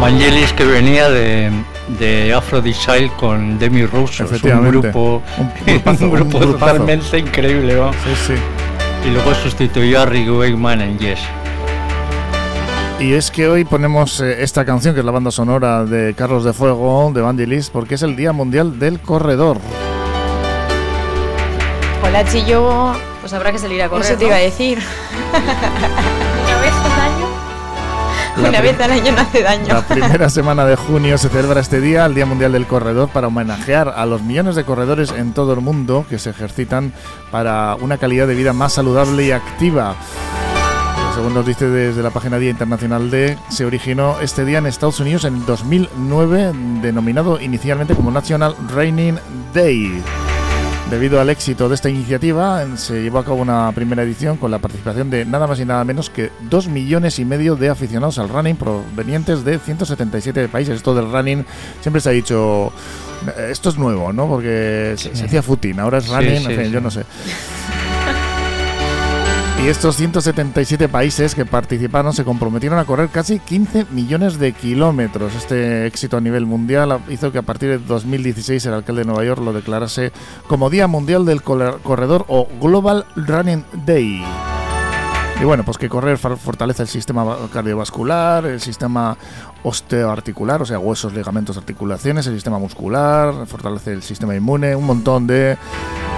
[0.00, 1.50] Vangelis que venía de,
[1.98, 7.92] de Aphrodite con Demi Russo, un grupo, un, grupazo, un grupo un totalmente increíble, ¿no?
[7.92, 8.34] Sí, sí.
[9.04, 11.18] Y luego sustituyó a Ricky Wakeman en Yes.
[13.00, 16.44] Y es que hoy ponemos eh, esta canción, que es la banda sonora de Carlos
[16.44, 19.58] de Fuego, de Vangelis, porque es el Día Mundial del Corredor.
[22.04, 22.92] Hola, Chillo.
[23.20, 24.06] Pues habrá que salir a correr.
[24.06, 24.78] Eso te iba a decir.
[25.32, 27.37] Una vez al año.
[28.42, 29.66] La Una vez al año no hace daño.
[29.68, 33.26] La primera semana de junio se celebra este día, el Día Mundial del Corredor, para
[33.26, 36.92] homenajear a los millones de corredores en todo el mundo que se ejercitan
[37.32, 39.96] para una calidad de vida más saludable y activa.
[41.16, 45.00] Según nos dice desde la página Día Internacional de, se originó este día en Estados
[45.00, 49.18] Unidos en el 2009, denominado inicialmente como National Raining
[49.52, 50.00] Day.
[50.90, 54.58] Debido al éxito de esta iniciativa, se llevó a cabo una primera edición con la
[54.58, 58.30] participación de nada más y nada menos que 2 millones y medio de aficionados al
[58.30, 60.76] running provenientes de 177 países.
[60.76, 61.44] Esto del running
[61.82, 62.72] siempre se ha dicho,
[63.36, 64.28] eh, esto es nuevo, ¿no?
[64.28, 67.04] Porque se, se hacía footing, ahora es running, sí, en fin, yo no sé.
[69.62, 75.34] Y estos 177 países que participaron se comprometieron a correr casi 15 millones de kilómetros.
[75.34, 79.24] Este éxito a nivel mundial hizo que a partir de 2016 el alcalde de Nueva
[79.24, 80.12] York lo declarase
[80.46, 84.24] como Día Mundial del Corredor o Global Running Day.
[85.40, 89.16] Y bueno, pues que correr fortalece el sistema va- cardiovascular, el sistema
[89.62, 95.26] osteoarticular, o sea, huesos, ligamentos, articulaciones, el sistema muscular, fortalece el sistema inmune, un montón
[95.26, 95.56] de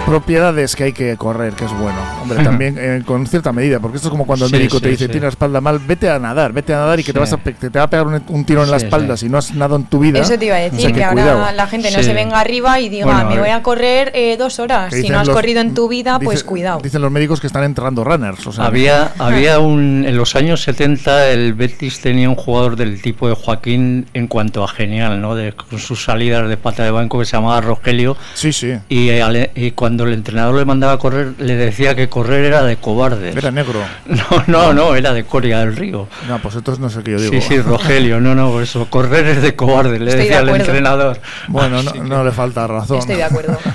[0.05, 1.97] propiedades que hay que correr, que es bueno.
[2.21, 4.85] Hombre, también eh, con cierta medida, porque esto es como cuando el Sí, médico te
[4.87, 5.11] sí, dice, sí.
[5.11, 7.37] tienes la espalda mal, vete a nadar, vete a nadar y que te, vas a,
[7.37, 9.25] que te va a pegar un, un tiro en la espalda sí.
[9.27, 10.19] si no has nadado en tu vida.
[10.19, 11.51] Eso te iba a O decir, sea, que, ahora cuidado.
[11.55, 12.03] la gente no Sí.
[12.05, 14.91] se venga arriba y diga, Bueno, me a voy a correr eh, dos horas.
[14.93, 16.79] Que Si no has los- corrido en tu vida, pues dice- cuidado.
[16.81, 18.45] Dicen los médicos que están enterrando runners.
[18.47, 20.03] O sea, Había, había un.
[20.07, 24.63] En los años 70, el Betis tenía un jugador del tipo de Joaquín en cuanto
[24.63, 25.35] a genial, ¿no?
[25.35, 28.17] De, con sus salidas de pata de banco que se llamaba Rogelio.
[28.33, 28.73] Sí, sí.
[28.89, 29.09] Y,
[29.55, 33.35] y cuando el entrenador le mandaba a correr, le decía que correr era de cobardes.
[33.35, 33.79] Era negro.
[34.21, 36.07] No, no, no, era de Coria del Río.
[36.27, 37.31] No, pues entonces no sé qué yo digo.
[37.33, 40.39] Sí, sí, Rogelio, no, no, por eso, correr es de cobardes, le Estoy de decía
[40.39, 40.65] al acuerdo.
[40.65, 41.21] entrenador.
[41.47, 42.97] Bueno, no, Así que- no le falta razón.
[42.99, 43.57] Estoy de acuerdo.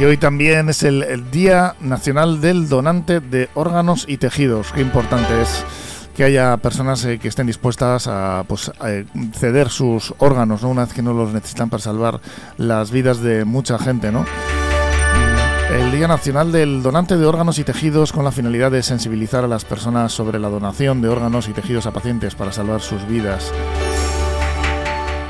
[0.00, 4.70] Y hoy también es el, el Día Nacional del Donante de Órganos y Tejidos.
[4.72, 5.64] Qué importante es
[6.18, 8.72] que haya personas eh, que estén dispuestas a, pues,
[9.34, 10.70] ceder sus órganos, ¿no?
[10.70, 12.20] una vez que no los necesitan para salvar
[12.56, 14.24] las vidas de mucha gente, ¿no?
[15.70, 19.46] El Día Nacional del Donante de Órganos y Tejidos con la finalidad de sensibilizar a
[19.46, 23.52] las personas sobre la donación de órganos y tejidos a pacientes para salvar sus vidas.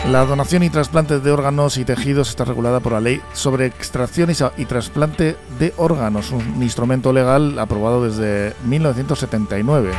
[0.08, 4.30] La donación y trasplante de órganos y tejidos está regulada por la ley sobre extracción
[4.56, 9.90] y trasplante de órganos, un instrumento legal aprobado desde 1979.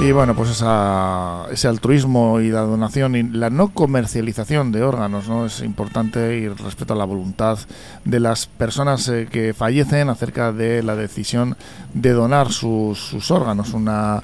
[0.00, 5.46] Y bueno, pues ese altruismo y la donación y la no comercialización de órganos no
[5.46, 7.58] es importante y respeto a la voluntad
[8.04, 11.56] de las personas eh, que fallecen acerca de la decisión
[11.94, 13.72] de donar sus, sus órganos.
[13.72, 14.22] Una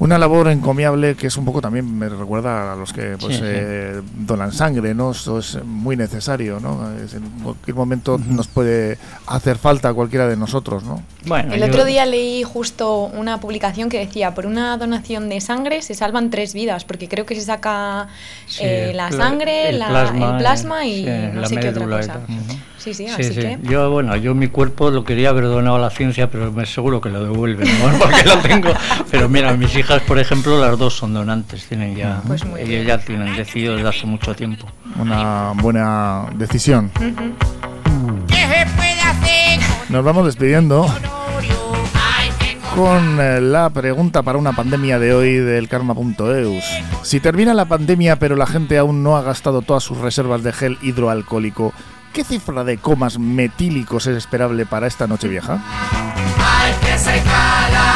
[0.00, 4.00] una labor encomiable que es un poco también me recuerda a los que pues eh,
[4.14, 5.10] donan sangre, ¿no?
[5.10, 6.88] Esto es muy necesario, ¿no?
[6.90, 11.02] en cualquier momento nos puede hacer falta a cualquiera de nosotros, ¿no?
[11.26, 15.82] Bueno, el otro día leí justo una publicación que decía por una donación de sangre
[15.82, 18.08] se salvan tres vidas porque creo que se saca
[18.60, 19.78] eh, la sangre, el,
[20.38, 22.20] plasma, y no sé qué otra cosa.
[22.78, 23.58] Sí, sí, así que...
[23.62, 27.00] Yo, bueno, yo mi cuerpo lo quería haber donado a la ciencia, pero me seguro
[27.00, 27.68] que lo devuelven,
[27.98, 28.70] porque lo tengo.
[29.10, 32.98] Pero mira, mis hijas, por ejemplo, las dos son donantes, tienen ya, pues ellas ya
[32.98, 34.66] tienen decidido desde hace mucho tiempo.
[34.98, 36.90] Una buena decisión.
[39.88, 40.86] Nos vamos despidiendo
[42.78, 46.64] con eh, la pregunta para una pandemia de hoy del karma.eus.
[47.02, 50.52] Si termina la pandemia pero la gente aún no ha gastado todas sus reservas de
[50.52, 51.72] gel hidroalcohólico,
[52.12, 55.54] ¿Qué cifra de comas metílicos es esperable para esta noche vieja?
[55.54, 57.94] Hay que secarla,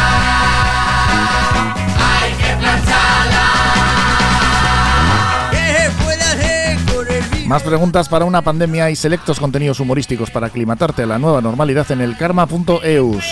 [1.98, 3.12] hay que plancharla.
[7.46, 11.90] Más preguntas para una pandemia y selectos contenidos humorísticos para aclimatarte a la nueva normalidad
[11.90, 13.26] en el karma.eus.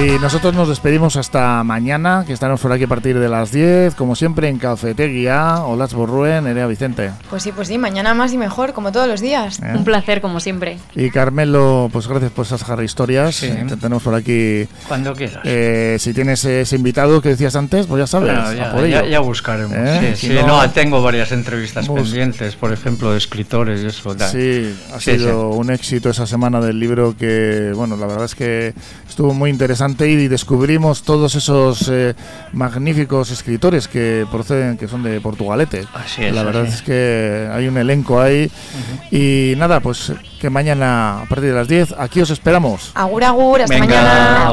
[0.00, 3.96] Y nosotros nos despedimos hasta mañana, que estaremos por aquí a partir de las 10,
[3.96, 5.64] como siempre en Cafetería.
[5.64, 7.10] Hola, Borruen, Nerea Vicente.
[7.28, 9.58] Pues sí, pues sí, mañana más y mejor, como todos los días.
[9.60, 9.72] ¿Eh?
[9.74, 10.78] Un placer, como siempre.
[10.94, 13.40] Y Carmelo, pues gracias por esas jarra historias.
[13.40, 14.68] Te tenemos por aquí.
[14.86, 15.40] Cuando quieras.
[15.42, 18.32] Eh, si tienes ese invitado que decías antes, pues ya sabes.
[19.10, 19.76] ya, buscaremos.
[19.76, 20.14] ¿Eh?
[20.14, 24.14] Sí, no, tengo varias entrevistas pendientes, por ejemplo, de escritores y eso.
[24.30, 28.74] Sí, ha sido un éxito esa semana del libro que, bueno, la verdad es que
[29.18, 32.14] estuvo muy interesante y descubrimos todos esos eh,
[32.52, 35.86] magníficos escritores que proceden, que son de Portugalete.
[36.30, 38.48] La verdad es que hay un elenco ahí.
[39.10, 42.92] Y nada, pues que mañana a partir de las 10 aquí os esperamos.
[42.94, 44.52] Agur, agur, hasta mañana.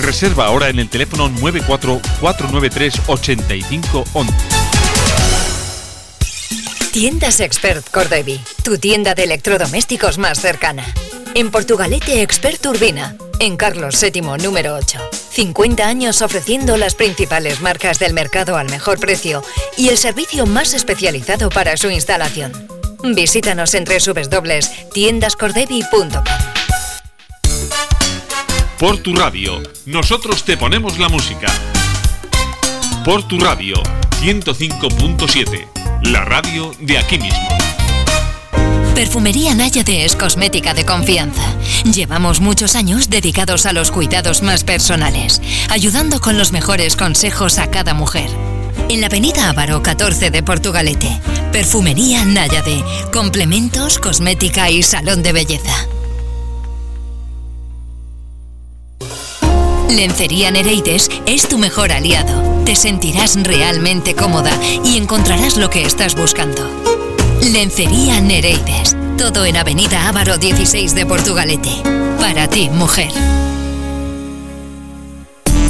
[0.00, 4.30] Reserva ahora en el teléfono 944938511.
[6.92, 10.84] Tiendas Expert Cordevi, tu tienda de electrodomésticos más cercana.
[11.34, 14.98] En Portugalete Expert Urbina, en Carlos VII número 8.
[15.30, 19.44] 50 años ofreciendo las principales marcas del mercado al mejor precio
[19.76, 22.50] y el servicio más especializado para su instalación.
[23.02, 26.59] Visítanos en www.tiendascordevi.com.
[28.80, 31.48] Por tu radio, nosotros te ponemos la música.
[33.04, 33.74] Por tu radio,
[34.22, 35.68] 105.7,
[36.04, 37.46] la radio de aquí mismo.
[38.94, 41.42] Perfumería Náyade es cosmética de confianza.
[41.92, 47.70] Llevamos muchos años dedicados a los cuidados más personales, ayudando con los mejores consejos a
[47.70, 48.30] cada mujer.
[48.88, 51.20] En la avenida Ávaro 14 de Portugalete,
[51.52, 55.86] Perfumería Náyade, complementos, cosmética y salón de belleza.
[59.90, 62.62] Lencería Nereides es tu mejor aliado.
[62.64, 64.52] Te sentirás realmente cómoda
[64.84, 66.62] y encontrarás lo que estás buscando.
[67.42, 68.96] Lencería Nereides.
[69.18, 71.82] Todo en Avenida Ávaro 16 de Portugalete.
[72.18, 73.10] Para ti, mujer.